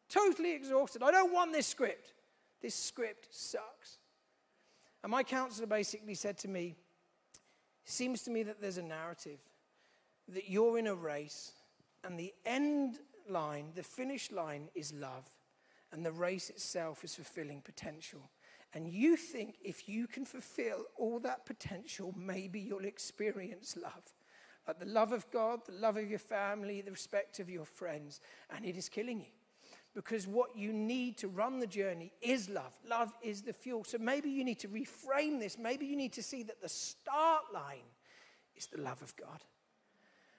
Totally 0.08 0.52
exhausted. 0.54 1.02
I 1.02 1.10
don't 1.10 1.32
want 1.32 1.52
this 1.52 1.66
script. 1.66 2.12
This 2.62 2.74
script 2.74 3.28
sucks. 3.30 3.98
And 5.02 5.10
my 5.10 5.22
counselor 5.22 5.66
basically 5.66 6.14
said 6.14 6.38
to 6.38 6.48
me, 6.48 6.76
Seems 7.84 8.22
to 8.24 8.30
me 8.30 8.42
that 8.42 8.60
there's 8.60 8.76
a 8.76 8.82
narrative 8.82 9.38
that 10.28 10.50
you're 10.50 10.78
in 10.78 10.86
a 10.86 10.94
race, 10.94 11.52
and 12.04 12.18
the 12.18 12.34
end 12.44 12.98
line, 13.28 13.72
the 13.74 13.82
finish 13.82 14.30
line, 14.30 14.68
is 14.74 14.92
love, 14.92 15.24
and 15.90 16.04
the 16.04 16.12
race 16.12 16.50
itself 16.50 17.02
is 17.02 17.14
fulfilling 17.14 17.62
potential. 17.62 18.30
And 18.74 18.86
you 18.86 19.16
think 19.16 19.56
if 19.64 19.88
you 19.88 20.06
can 20.06 20.26
fulfill 20.26 20.84
all 20.96 21.18
that 21.20 21.46
potential, 21.46 22.14
maybe 22.14 22.60
you'll 22.60 22.84
experience 22.84 23.74
love. 23.82 24.12
Like 24.68 24.80
the 24.80 24.86
love 24.86 25.12
of 25.12 25.28
God, 25.30 25.60
the 25.64 25.72
love 25.72 25.96
of 25.96 26.10
your 26.10 26.18
family, 26.18 26.82
the 26.82 26.90
respect 26.90 27.40
of 27.40 27.48
your 27.48 27.64
friends, 27.64 28.20
and 28.54 28.66
it 28.66 28.76
is 28.76 28.90
killing 28.90 29.20
you. 29.20 29.32
Because 29.94 30.26
what 30.26 30.54
you 30.54 30.74
need 30.74 31.16
to 31.18 31.28
run 31.28 31.58
the 31.58 31.66
journey 31.66 32.12
is 32.20 32.50
love. 32.50 32.78
Love 32.86 33.12
is 33.22 33.40
the 33.40 33.54
fuel. 33.54 33.82
So 33.82 33.96
maybe 33.96 34.28
you 34.28 34.44
need 34.44 34.58
to 34.60 34.68
reframe 34.68 35.40
this. 35.40 35.56
Maybe 35.58 35.86
you 35.86 35.96
need 35.96 36.12
to 36.12 36.22
see 36.22 36.42
that 36.42 36.60
the 36.60 36.68
start 36.68 37.44
line 37.52 37.88
is 38.54 38.66
the 38.66 38.80
love 38.80 39.00
of 39.00 39.16
God. 39.16 39.42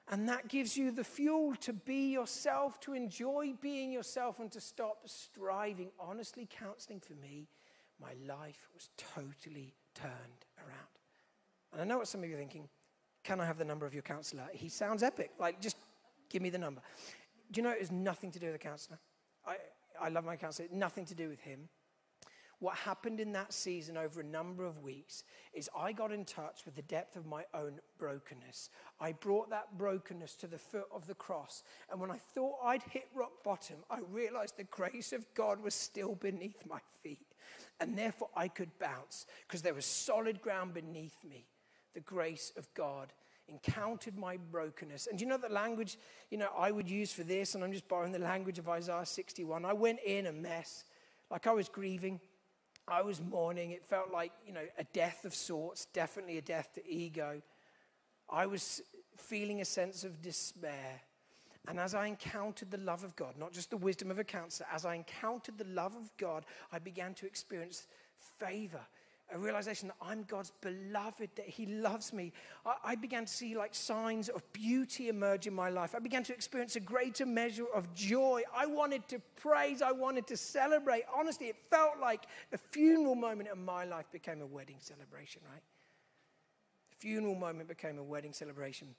And 0.07 0.29
that 0.29 0.47
gives 0.47 0.77
you 0.77 0.91
the 0.91 1.03
fuel 1.03 1.55
to 1.61 1.73
be 1.73 2.11
yourself, 2.11 2.79
to 2.81 2.93
enjoy 2.93 3.53
being 3.59 3.91
yourself, 3.91 4.39
and 4.39 4.51
to 4.51 4.61
stop 4.61 4.99
striving. 5.05 5.89
Honestly, 5.99 6.47
counseling 6.49 6.99
for 6.99 7.13
me, 7.13 7.47
my 7.99 8.13
life 8.27 8.69
was 8.75 8.89
totally 8.95 9.73
turned 9.95 10.45
around. 10.59 10.99
And 11.73 11.81
I 11.81 11.85
know 11.85 11.97
what 11.97 12.07
some 12.07 12.23
of 12.23 12.29
you 12.29 12.35
are 12.35 12.39
thinking. 12.39 12.69
Can 13.23 13.39
I 13.39 13.45
have 13.45 13.57
the 13.57 13.65
number 13.65 13.85
of 13.85 13.93
your 13.93 14.03
counselor? 14.03 14.47
He 14.53 14.69
sounds 14.69 15.03
epic. 15.03 15.31
Like, 15.39 15.61
just 15.61 15.77
give 16.29 16.41
me 16.41 16.49
the 16.49 16.57
number. 16.57 16.81
Do 17.51 17.59
you 17.59 17.63
know 17.63 17.71
it 17.71 17.79
has 17.79 17.91
nothing 17.91 18.31
to 18.31 18.39
do 18.39 18.47
with 18.47 18.55
the 18.55 18.59
counselor? 18.59 18.99
I, 19.45 19.55
I 20.01 20.09
love 20.09 20.25
my 20.25 20.35
counselor, 20.35 20.67
nothing 20.71 21.05
to 21.05 21.15
do 21.15 21.29
with 21.29 21.39
him. 21.41 21.69
What 22.59 22.75
happened 22.75 23.21
in 23.21 23.31
that 23.33 23.53
season 23.53 23.95
over 23.95 24.19
a 24.19 24.23
number 24.23 24.65
of 24.65 24.83
weeks 24.83 25.23
is 25.53 25.69
I 25.75 25.93
got 25.93 26.11
in 26.11 26.25
touch 26.25 26.65
with 26.65 26.75
the 26.75 26.81
depth 26.81 27.15
of 27.15 27.25
my 27.25 27.45
own 27.53 27.79
brokenness. 27.97 28.69
I 28.99 29.13
brought 29.13 29.49
that 29.49 29.77
brokenness 29.77 30.35
to 30.35 30.47
the 30.47 30.57
foot 30.57 30.87
of 30.93 31.07
the 31.07 31.15
cross. 31.15 31.63
And 31.89 32.01
when 32.01 32.11
I 32.11 32.17
thought 32.17 32.57
I'd 32.61 32.83
hit 32.83 33.07
rock 33.15 33.31
bottom, 33.45 33.77
I 33.89 33.99
realized 34.11 34.57
the 34.57 34.65
grace 34.65 35.13
of 35.13 35.25
God 35.35 35.63
was 35.63 35.73
still 35.73 36.15
beneath 36.15 36.65
my 36.67 36.79
feet. 37.01 37.27
And 37.79 37.97
therefore 37.97 38.29
I 38.35 38.49
could 38.49 38.77
bounce 38.77 39.25
because 39.47 39.61
there 39.61 39.73
was 39.73 39.85
solid 39.85 40.41
ground 40.41 40.73
beneath 40.73 41.15
me. 41.23 41.45
The 41.93 42.01
grace 42.01 42.51
of 42.57 42.71
God 42.73 43.13
encountered 43.47 44.17
my 44.17 44.37
brokenness. 44.37 45.07
And 45.07 45.19
you 45.19 45.27
know 45.27 45.37
the 45.37 45.49
language, 45.49 45.97
you 46.29 46.37
know, 46.37 46.49
I 46.57 46.71
would 46.71 46.89
use 46.89 47.11
for 47.11 47.23
this, 47.23 47.55
and 47.55 47.63
I'm 47.63 47.71
just 47.71 47.87
borrowing 47.87 48.11
the 48.11 48.19
language 48.19 48.59
of 48.59 48.69
Isaiah 48.69 49.05
61. 49.05 49.65
I 49.65 49.73
went 49.73 49.99
in 50.05 50.27
a 50.27 50.31
mess, 50.31 50.85
like 51.31 51.47
I 51.47 51.51
was 51.51 51.67
grieving. 51.67 52.19
I 52.87 53.01
was 53.01 53.21
mourning. 53.21 53.71
It 53.71 53.85
felt 53.85 54.11
like, 54.11 54.31
you 54.45 54.53
know, 54.53 54.65
a 54.77 54.83
death 54.85 55.25
of 55.25 55.35
sorts, 55.35 55.85
definitely 55.93 56.37
a 56.37 56.41
death 56.41 56.73
to 56.73 56.87
ego. 56.87 57.41
I 58.29 58.45
was 58.45 58.81
feeling 59.15 59.61
a 59.61 59.65
sense 59.65 60.03
of 60.03 60.21
despair. 60.21 61.01
And 61.67 61.79
as 61.79 61.93
I 61.93 62.07
encountered 62.07 62.71
the 62.71 62.77
love 62.77 63.03
of 63.03 63.15
God, 63.15 63.35
not 63.37 63.51
just 63.51 63.69
the 63.69 63.77
wisdom 63.77 64.09
of 64.09 64.17
a 64.17 64.23
counselor, 64.23 64.67
as 64.73 64.85
I 64.85 64.95
encountered 64.95 65.57
the 65.57 65.65
love 65.65 65.95
of 65.95 66.09
God, 66.17 66.45
I 66.71 66.79
began 66.79 67.13
to 67.15 67.27
experience 67.27 67.85
favor 68.39 68.81
a 69.33 69.37
realization 69.37 69.89
that 69.89 69.97
I'm 70.01 70.23
God's 70.23 70.51
beloved, 70.61 71.29
that 71.35 71.47
He 71.47 71.65
loves 71.65 72.13
me. 72.13 72.31
I, 72.65 72.75
I, 72.83 72.95
began 72.95 73.25
to 73.25 73.31
see 73.31 73.55
like 73.55 73.75
signs 73.75 74.29
of 74.29 74.41
beauty 74.53 75.09
emerge 75.09 75.47
in 75.47 75.53
my 75.53 75.69
life. 75.69 75.93
I 75.95 75.99
began 75.99 76.23
to 76.23 76.33
experience 76.33 76.75
a 76.75 76.79
greater 76.79 77.25
measure 77.25 77.65
of 77.73 77.93
joy. 77.93 78.43
I 78.55 78.65
wanted 78.65 79.07
to 79.09 79.21
praise, 79.35 79.81
I 79.81 79.91
wanted 79.91 80.27
to 80.27 80.37
celebrate. 80.37 81.03
Honestly, 81.15 81.47
it 81.47 81.55
felt 81.69 81.99
like 81.99 82.25
a 82.53 82.57
funeral 82.57 83.15
moment 83.15 83.49
in 83.53 83.63
my 83.63 83.85
life 83.85 84.05
became 84.11 84.41
a 84.41 84.47
wedding 84.47 84.77
celebration, 84.79 85.41
right? 85.51 85.63
The 86.91 86.97
funeral 86.97 87.35
moment 87.35 87.69
became 87.69 87.97
a 87.97 88.03
wedding 88.03 88.33
celebration. 88.33 88.95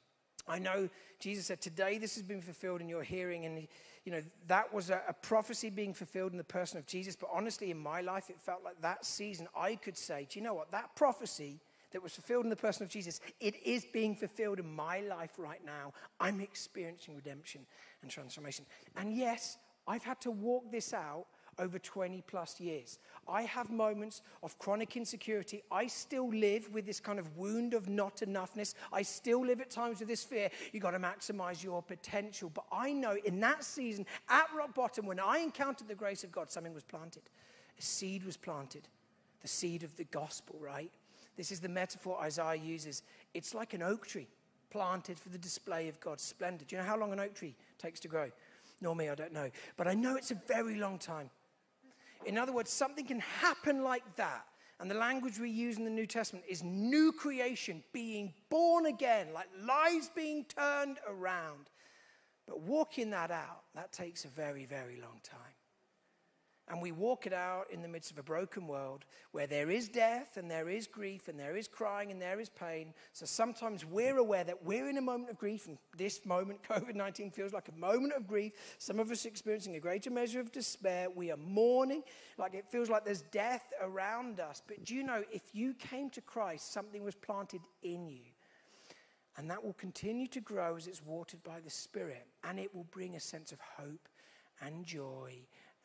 I 0.50 0.58
know 0.58 0.88
Jesus 1.20 1.46
said, 1.46 1.60
Today 1.60 1.98
this 1.98 2.14
has 2.14 2.22
been 2.22 2.42
fulfilled 2.42 2.80
in 2.80 2.88
your 2.88 3.02
hearing. 3.02 3.44
And, 3.44 3.68
you 4.04 4.12
know, 4.12 4.22
that 4.48 4.72
was 4.72 4.90
a, 4.90 5.02
a, 5.08 5.12
prophecy 5.12 5.70
being 5.70 5.94
fulfilled 5.94 6.32
in 6.32 6.38
the 6.38 6.44
person 6.44 6.78
of 6.78 6.86
Jesus. 6.86 7.16
But 7.16 7.30
honestly, 7.32 7.70
in 7.70 7.78
my 7.78 8.00
life, 8.00 8.30
it 8.30 8.40
felt 8.40 8.64
like 8.64 8.80
that 8.82 9.04
season 9.04 9.46
I 9.56 9.76
could 9.76 9.96
say, 9.96 10.26
Do 10.28 10.38
you 10.38 10.44
know 10.44 10.54
what? 10.54 10.70
That 10.72 10.94
prophecy 10.96 11.60
that 11.92 12.02
was 12.02 12.14
fulfilled 12.14 12.44
in 12.44 12.50
the 12.50 12.56
person 12.56 12.82
of 12.84 12.88
Jesus, 12.88 13.20
it 13.40 13.54
is 13.64 13.84
being 13.92 14.14
fulfilled 14.14 14.58
in 14.58 14.74
my 14.74 15.00
life 15.00 15.32
right 15.38 15.64
now. 15.64 15.92
I'm 16.20 16.40
experiencing 16.40 17.16
redemption 17.16 17.62
and 18.02 18.10
transformation. 18.10 18.64
And 18.96 19.12
yes, 19.16 19.58
I've 19.86 20.04
had 20.04 20.20
to 20.22 20.30
walk 20.30 20.70
this 20.70 20.92
out 20.94 21.26
over 21.58 21.78
20 21.78 22.22
plus 22.26 22.60
years. 22.60 22.98
I 23.28 23.42
have 23.42 23.70
moments 23.70 24.22
of 24.42 24.58
chronic 24.58 24.96
insecurity. 24.96 25.62
I 25.70 25.86
still 25.86 26.28
live 26.28 26.72
with 26.72 26.86
this 26.86 27.00
kind 27.00 27.18
of 27.18 27.36
wound 27.36 27.74
of 27.74 27.88
not 27.88 28.18
enoughness. 28.18 28.74
I 28.92 29.02
still 29.02 29.44
live 29.44 29.60
at 29.60 29.70
times 29.70 30.00
with 30.00 30.08
this 30.08 30.24
fear. 30.24 30.50
You've 30.72 30.82
got 30.82 30.92
to 30.92 30.98
maximize 30.98 31.62
your 31.62 31.82
potential. 31.82 32.50
But 32.52 32.64
I 32.72 32.92
know 32.92 33.16
in 33.24 33.40
that 33.40 33.64
season, 33.64 34.06
at 34.28 34.46
rock 34.56 34.74
bottom, 34.74 35.06
when 35.06 35.20
I 35.20 35.38
encountered 35.38 35.88
the 35.88 35.94
grace 35.94 36.24
of 36.24 36.32
God, 36.32 36.50
something 36.50 36.74
was 36.74 36.84
planted. 36.84 37.22
A 37.78 37.82
seed 37.82 38.24
was 38.24 38.36
planted. 38.36 38.88
The 39.42 39.48
seed 39.48 39.82
of 39.82 39.96
the 39.96 40.04
gospel, 40.04 40.56
right? 40.60 40.90
This 41.36 41.52
is 41.52 41.60
the 41.60 41.68
metaphor 41.68 42.18
Isaiah 42.20 42.56
uses. 42.56 43.02
It's 43.32 43.54
like 43.54 43.72
an 43.72 43.82
oak 43.82 44.06
tree 44.06 44.28
planted 44.70 45.18
for 45.18 45.30
the 45.30 45.38
display 45.38 45.88
of 45.88 46.00
God's 46.00 46.22
splendor. 46.22 46.64
Do 46.64 46.76
you 46.76 46.82
know 46.82 46.88
how 46.88 46.98
long 46.98 47.12
an 47.12 47.20
oak 47.20 47.34
tree 47.34 47.54
takes 47.78 48.00
to 48.00 48.08
grow? 48.08 48.30
Normally, 48.80 49.10
I 49.10 49.14
don't 49.14 49.32
know. 49.32 49.50
But 49.76 49.88
I 49.88 49.94
know 49.94 50.16
it's 50.16 50.30
a 50.30 50.40
very 50.46 50.76
long 50.76 50.98
time. 50.98 51.30
In 52.26 52.38
other 52.38 52.52
words, 52.52 52.70
something 52.70 53.06
can 53.06 53.20
happen 53.20 53.83
like 53.83 54.04
that. 54.16 54.46
And 54.78 54.90
the 54.90 54.94
language 54.94 55.38
we 55.38 55.50
use 55.50 55.76
in 55.76 55.85
the 55.85 55.90
New 55.90 56.06
Testament 56.06 56.44
is 56.48 56.62
new 56.62 57.12
creation, 57.12 57.83
being 57.92 58.33
born 58.48 58.87
again, 58.87 59.28
like 59.35 59.48
lives 59.62 60.11
being 60.14 60.44
turned 60.44 60.98
around. 61.06 61.68
But 62.46 62.61
walking 62.61 63.11
that 63.11 63.30
out, 63.30 63.64
that 63.74 63.92
takes 63.92 64.24
a 64.24 64.28
very, 64.28 64.64
very 64.64 64.96
long 64.96 65.20
time. 65.22 65.54
And 66.70 66.80
we 66.80 66.92
walk 66.92 67.26
it 67.26 67.33
out 67.33 67.64
in 67.72 67.83
the 67.83 67.88
midst 67.88 68.12
of 68.12 68.18
a 68.18 68.22
broken 68.22 68.68
world 68.68 69.04
where 69.33 69.48
there 69.48 69.70
is 69.70 69.88
death 69.88 70.37
and 70.37 70.48
there 70.48 70.68
is 70.68 70.87
grief 70.87 71.26
and 71.26 71.38
there 71.38 71.56
is 71.56 71.66
crying 71.66 72.12
and 72.12 72.22
there 72.22 72.38
is 72.38 72.48
pain. 72.48 72.94
So 73.12 73.26
sometimes 73.26 73.85
we're 73.85 74.18
aware 74.18 74.44
that 74.44 74.64
we're 74.64 74.88
in 74.88 74.96
a 74.96 75.02
moment 75.02 75.30
of 75.30 75.38
grief, 75.38 75.66
and 75.66 75.78
this 75.98 76.24
moment, 76.24 76.62
COVID 76.68 76.94
19, 76.94 77.33
feels 77.33 77.52
like 77.52 77.68
a 77.68 77.78
moment 77.78 78.12
of 78.12 78.28
grief. 78.28 78.52
Some 78.78 79.00
of 79.00 79.11
us 79.11 79.24
experiencing 79.24 79.74
a 79.74 79.80
greater 79.80 80.11
measure 80.11 80.38
of 80.38 80.52
despair. 80.52 81.09
We 81.11 81.33
are 81.33 81.37
mourning, 81.37 82.04
like 82.38 82.54
it 82.54 82.66
feels 82.70 82.88
like 82.88 83.04
there's 83.04 83.22
death 83.22 83.72
around 83.83 84.38
us. 84.38 84.62
But 84.64 84.85
do 84.85 84.94
you 84.94 85.02
know, 85.02 85.24
if 85.33 85.42
you 85.52 85.74
came 85.74 86.09
to 86.11 86.20
Christ, 86.20 86.72
something 86.72 87.02
was 87.02 87.16
planted 87.16 87.62
in 87.83 88.06
you. 88.06 88.30
And 89.37 89.50
that 89.50 89.64
will 89.64 89.72
continue 89.72 90.28
to 90.28 90.40
grow 90.40 90.76
as 90.76 90.87
it's 90.87 91.04
watered 91.04 91.42
by 91.42 91.59
the 91.61 91.70
Spirit. 91.70 92.26
And 92.44 92.61
it 92.61 92.72
will 92.74 92.87
bring 92.92 93.16
a 93.16 93.20
sense 93.20 93.50
of 93.50 93.59
hope 93.61 94.09
and 94.61 94.85
joy 94.85 95.35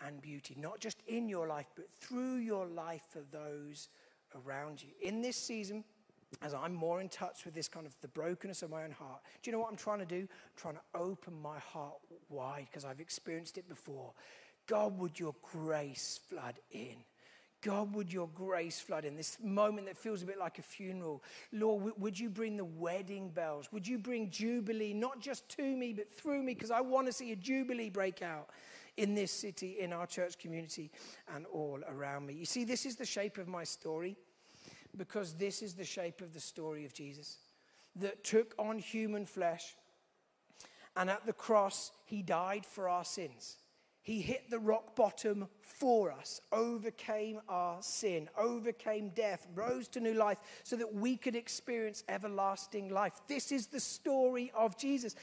and 0.05 0.21
beauty, 0.21 0.55
not 0.59 0.79
just 0.79 0.97
in 1.07 1.29
your 1.29 1.47
life, 1.47 1.67
but 1.75 1.89
through 1.89 2.37
your 2.37 2.65
life 2.65 3.03
for 3.09 3.21
those 3.31 3.89
around 4.45 4.81
you. 4.81 4.89
In 5.01 5.21
this 5.21 5.37
season, 5.37 5.83
as 6.41 6.53
I'm 6.53 6.73
more 6.73 7.01
in 7.01 7.09
touch 7.09 7.45
with 7.45 7.53
this 7.53 7.67
kind 7.67 7.85
of 7.85 7.95
the 8.01 8.07
brokenness 8.09 8.61
of 8.61 8.69
my 8.69 8.83
own 8.83 8.91
heart, 8.91 9.21
do 9.41 9.49
you 9.49 9.55
know 9.55 9.61
what 9.61 9.69
I'm 9.71 9.77
trying 9.77 9.99
to 9.99 10.05
do? 10.05 10.21
I'm 10.21 10.57
trying 10.57 10.75
to 10.75 10.81
open 10.93 11.33
my 11.41 11.59
heart 11.59 11.95
wide 12.29 12.67
because 12.69 12.85
I've 12.85 12.99
experienced 12.99 13.57
it 13.57 13.69
before. 13.69 14.11
God, 14.67 14.97
would 14.97 15.19
your 15.19 15.35
grace 15.41 16.19
flood 16.27 16.55
in? 16.71 16.95
God, 17.61 17.95
would 17.95 18.13
your 18.13 18.27
grace 18.27 18.79
flood 18.79 19.05
in 19.05 19.15
this 19.15 19.37
moment 19.43 19.87
that 19.87 19.97
feels 19.97 20.21
a 20.21 20.25
bit 20.25 20.37
like 20.37 20.59
a 20.59 20.61
funeral? 20.61 21.23
Lord, 21.51 21.93
would 21.97 22.19
you 22.19 22.29
bring 22.29 22.57
the 22.57 22.65
wedding 22.65 23.29
bells? 23.29 23.69
Would 23.71 23.87
you 23.87 23.97
bring 23.97 24.29
jubilee, 24.29 24.93
not 24.93 25.19
just 25.19 25.49
to 25.57 25.63
me, 25.63 25.93
but 25.93 26.13
through 26.13 26.43
me? 26.43 26.53
Because 26.53 26.69
I 26.69 26.81
want 26.81 27.07
to 27.07 27.13
see 27.13 27.31
a 27.31 27.35
jubilee 27.35 27.89
break 27.89 28.21
out 28.21 28.49
in 28.97 29.15
this 29.15 29.31
city, 29.31 29.77
in 29.79 29.93
our 29.93 30.07
church 30.07 30.37
community, 30.37 30.91
and 31.33 31.45
all 31.47 31.79
around 31.89 32.25
me. 32.25 32.33
You 32.33 32.45
see, 32.45 32.63
this 32.63 32.85
is 32.85 32.95
the 32.95 33.05
shape 33.05 33.37
of 33.37 33.47
my 33.47 33.63
story 33.63 34.15
because 34.97 35.33
this 35.33 35.61
is 35.61 35.73
the 35.73 35.83
shape 35.83 36.21
of 36.21 36.33
the 36.33 36.39
story 36.39 36.85
of 36.85 36.93
Jesus 36.93 37.37
that 37.97 38.23
took 38.23 38.53
on 38.57 38.79
human 38.79 39.25
flesh. 39.25 39.75
And 40.95 41.09
at 41.09 41.25
the 41.25 41.33
cross, 41.33 41.91
he 42.05 42.21
died 42.21 42.65
for 42.65 42.87
our 42.87 43.03
sins. 43.03 43.57
He 44.01 44.21
hit 44.21 44.51
the 44.51 44.59
rock 44.59 44.95
bottom 44.95 45.47
for 45.61 46.11
us, 46.11 46.39
overcame 46.51 47.41
our 47.49 47.81
sin, 47.81 48.29
overcame 48.37 49.09
death, 49.09 49.47
rose 49.55 49.87
to 49.89 49.99
new 49.99 50.13
life 50.13 50.37
so 50.63 50.75
that 50.75 50.93
we 50.93 51.17
could 51.17 51.35
experience 51.35 52.03
everlasting 52.07 52.89
life. 52.89 53.13
This 53.27 53.51
is 53.51 53.65
the 53.65 53.79
story 53.79 54.51
of 54.55 54.77
Jesus. 54.77 55.15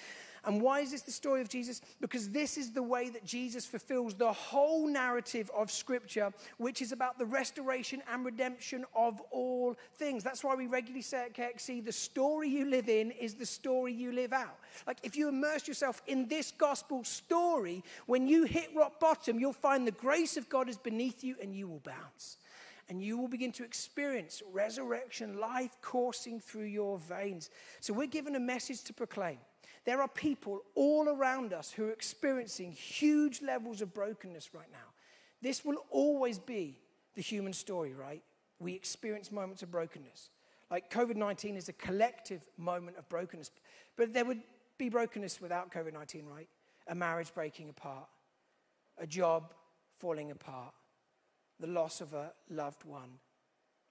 And 0.44 0.61
why 0.61 0.81
is 0.81 0.90
this 0.90 1.02
the 1.02 1.12
story 1.12 1.40
of 1.40 1.48
Jesus? 1.48 1.81
Because 2.00 2.31
this 2.31 2.59
is 2.59 2.72
the 2.72 2.83
way 2.83 3.09
that 3.11 3.24
Jesus 3.24 3.64
fulfills 3.64 4.14
the 4.14 4.33
whole 4.33 4.88
narrative 4.88 5.50
of 5.57 5.70
Scripture, 5.70 6.33
which 6.59 6.83
is 6.83 6.90
about 6.90 7.16
the 7.18 7.26
restoration 7.26 8.02
and 8.12 8.24
redemption 8.24 8.85
of 8.96 9.20
all 9.31 9.76
things. 9.94 10.24
That's 10.24 10.42
why 10.42 10.57
we 10.57 10.66
regularly 10.66 11.02
say 11.02 11.26
at 11.26 11.35
KXC 11.35 11.85
the 11.85 11.92
story 11.92 12.48
you 12.48 12.64
live 12.64 12.88
in 12.88 13.12
is 13.12 13.35
the 13.35 13.46
story 13.46 13.92
you 13.92 14.11
live 14.11 14.33
out. 14.33 14.59
Like 14.85 14.98
if 15.05 15.16
you 15.16 15.28
immerse 15.28 15.68
yourself 15.68 16.02
in 16.09 16.26
this 16.26 16.50
gospel 16.50 17.05
story, 17.05 17.85
when 18.07 18.26
you 18.26 18.44
hit 18.44 18.70
rock 18.74 18.98
bottom, 18.98 19.38
you'll 19.38 19.52
find 19.52 19.87
the 19.87 19.92
grace 19.92 20.37
of 20.37 20.48
God 20.48 20.68
is 20.68 20.76
beneath 20.76 21.22
you 21.22 21.37
and 21.40 21.55
you 21.55 21.68
will 21.68 21.83
bounce 21.85 22.38
and 22.88 23.00
you 23.00 23.16
will 23.16 23.28
begin 23.28 23.52
to 23.52 23.64
experience 23.64 24.42
resurrection 24.52 25.38
life 25.38 25.76
coursing 25.81 26.40
through 26.40 26.64
your 26.64 26.98
veins. 26.98 27.48
So, 27.81 27.92
we're 27.92 28.09
given 28.09 28.35
a 28.35 28.40
message 28.40 28.83
to 28.85 28.92
proclaim. 28.92 29.38
There 29.85 30.01
are 30.01 30.09
people 30.09 30.61
all 30.75 31.09
around 31.09 31.53
us 31.53 31.73
who 31.73 31.88
are 31.88 31.92
experiencing 31.92 32.73
huge 32.73 33.42
levels 33.42 33.83
of 33.83 33.92
brokenness 33.92 34.55
right 34.55 34.71
now. 34.71 34.92
This 35.40 35.64
will 35.64 35.79
always 35.90 36.38
be 36.38 36.79
the 37.14 37.23
human 37.23 37.53
story, 37.53 37.92
right? 37.92 38.23
We 38.61 38.75
experience 38.75 39.33
moments 39.33 39.62
of 39.62 39.71
brokenness. 39.71 40.31
Like 40.71 40.90
COVID 40.90 41.16
19 41.16 41.57
is 41.57 41.68
a 41.68 41.73
collective 41.75 42.49
moment 42.57 42.97
of 42.97 43.09
brokenness. 43.09 43.51
But 43.97 44.14
there 44.14 44.25
would 44.25 44.40
be 44.79 44.88
brokenness 44.88 45.40
without 45.40 45.71
COVID 45.73 45.92
19, 45.92 46.27
right? 46.27 46.49
A 46.87 46.95
marriage 46.95 47.35
breaking 47.35 47.68
apart, 47.68 48.09
a 48.99 49.07
job 49.07 49.53
falling 49.99 50.31
apart, 50.31 50.73
the 51.61 51.66
loss 51.66 52.01
of 52.01 52.14
a 52.14 52.33
loved 52.49 52.85
one, 52.85 53.18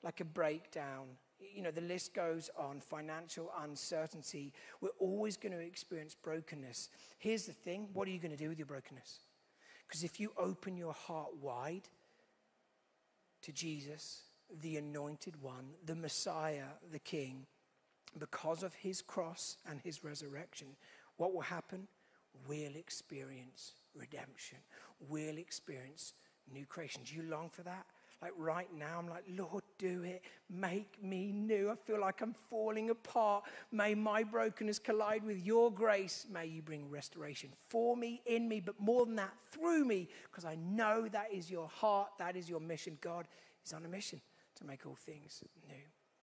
like 0.04 0.22
a 0.22 0.26
breakdown 0.26 1.08
you 1.54 1.62
know, 1.62 1.72
the 1.72 1.82
list 1.82 2.14
goes 2.14 2.50
on 2.58 2.80
financial 2.80 3.52
uncertainty. 3.62 4.54
We're 4.80 4.90
always 5.00 5.38
going 5.38 5.54
to 5.54 5.60
experience 5.60 6.16
brokenness. 6.16 6.90
Here's 7.18 7.46
the 7.46 7.54
thing 7.54 7.90
what 7.94 8.08
are 8.08 8.12
you 8.12 8.20
going 8.20 8.32
to 8.32 8.38
do 8.38 8.50
with 8.50 8.60
your 8.60 8.68
brokenness? 8.68 9.20
Because 9.88 10.04
if 10.04 10.20
you 10.20 10.32
open 10.38 10.78
your 10.78 10.94
heart 10.94 11.36
wide 11.42 11.90
to 13.42 13.52
Jesus, 13.52 14.22
the 14.62 14.78
anointed 14.78 15.42
one, 15.42 15.72
the 15.86 15.96
Messiah, 15.96 16.78
the 16.92 17.00
King, 17.00 17.46
because 18.18 18.64
of 18.64 18.74
his 18.74 19.02
cross 19.02 19.58
and 19.70 19.80
his 19.82 20.04
resurrection, 20.04 20.68
what 21.18 21.34
will 21.34 21.42
happen? 21.42 21.88
We'll 22.48 22.76
experience 22.76 23.74
redemption. 23.96 24.58
We'll 25.10 25.38
experience 25.38 26.14
new 26.54 26.66
creation. 26.66 27.02
Do 27.06 27.16
you 27.16 27.24
long 27.24 27.50
for 27.50 27.64
that? 27.64 27.86
Like 28.22 28.34
right 28.38 28.68
now, 28.78 29.00
I'm 29.00 29.10
like, 29.10 29.24
Lord, 29.36 29.64
do 29.80 30.04
it. 30.04 30.22
Make 30.50 31.04
me 31.04 31.32
new. 31.32 31.72
I 31.72 31.76
feel 31.76 32.00
like 32.00 32.22
I'm 32.22 32.36
falling 32.50 32.92
apart. 32.92 33.46
May 33.72 33.96
my 33.96 34.24
brokenness 34.24 34.78
collide 34.78 35.24
with 35.24 35.44
your 35.44 35.72
grace. 35.72 36.28
May 36.32 36.46
you 36.46 36.62
bring 36.62 36.90
restoration 36.90 37.50
for 37.70 37.98
me, 37.98 38.22
in 38.28 38.48
me, 38.48 38.60
but 38.60 38.80
more 38.80 39.06
than 39.06 39.16
that, 39.16 39.34
through 39.52 39.86
me, 39.86 40.08
because 40.30 40.46
I 40.46 40.56
know 40.56 41.08
that 41.12 41.34
is 41.34 41.50
your 41.50 41.68
heart, 41.68 42.10
that 42.20 42.36
is 42.36 42.48
your 42.48 42.60
mission. 42.60 42.98
God 43.02 43.28
is 43.66 43.74
on 43.74 43.86
a 43.86 43.90
mission 43.90 44.22
to 44.56 44.66
make 44.66 44.86
all 44.86 44.96
things 44.96 45.44
new. 45.68 46.01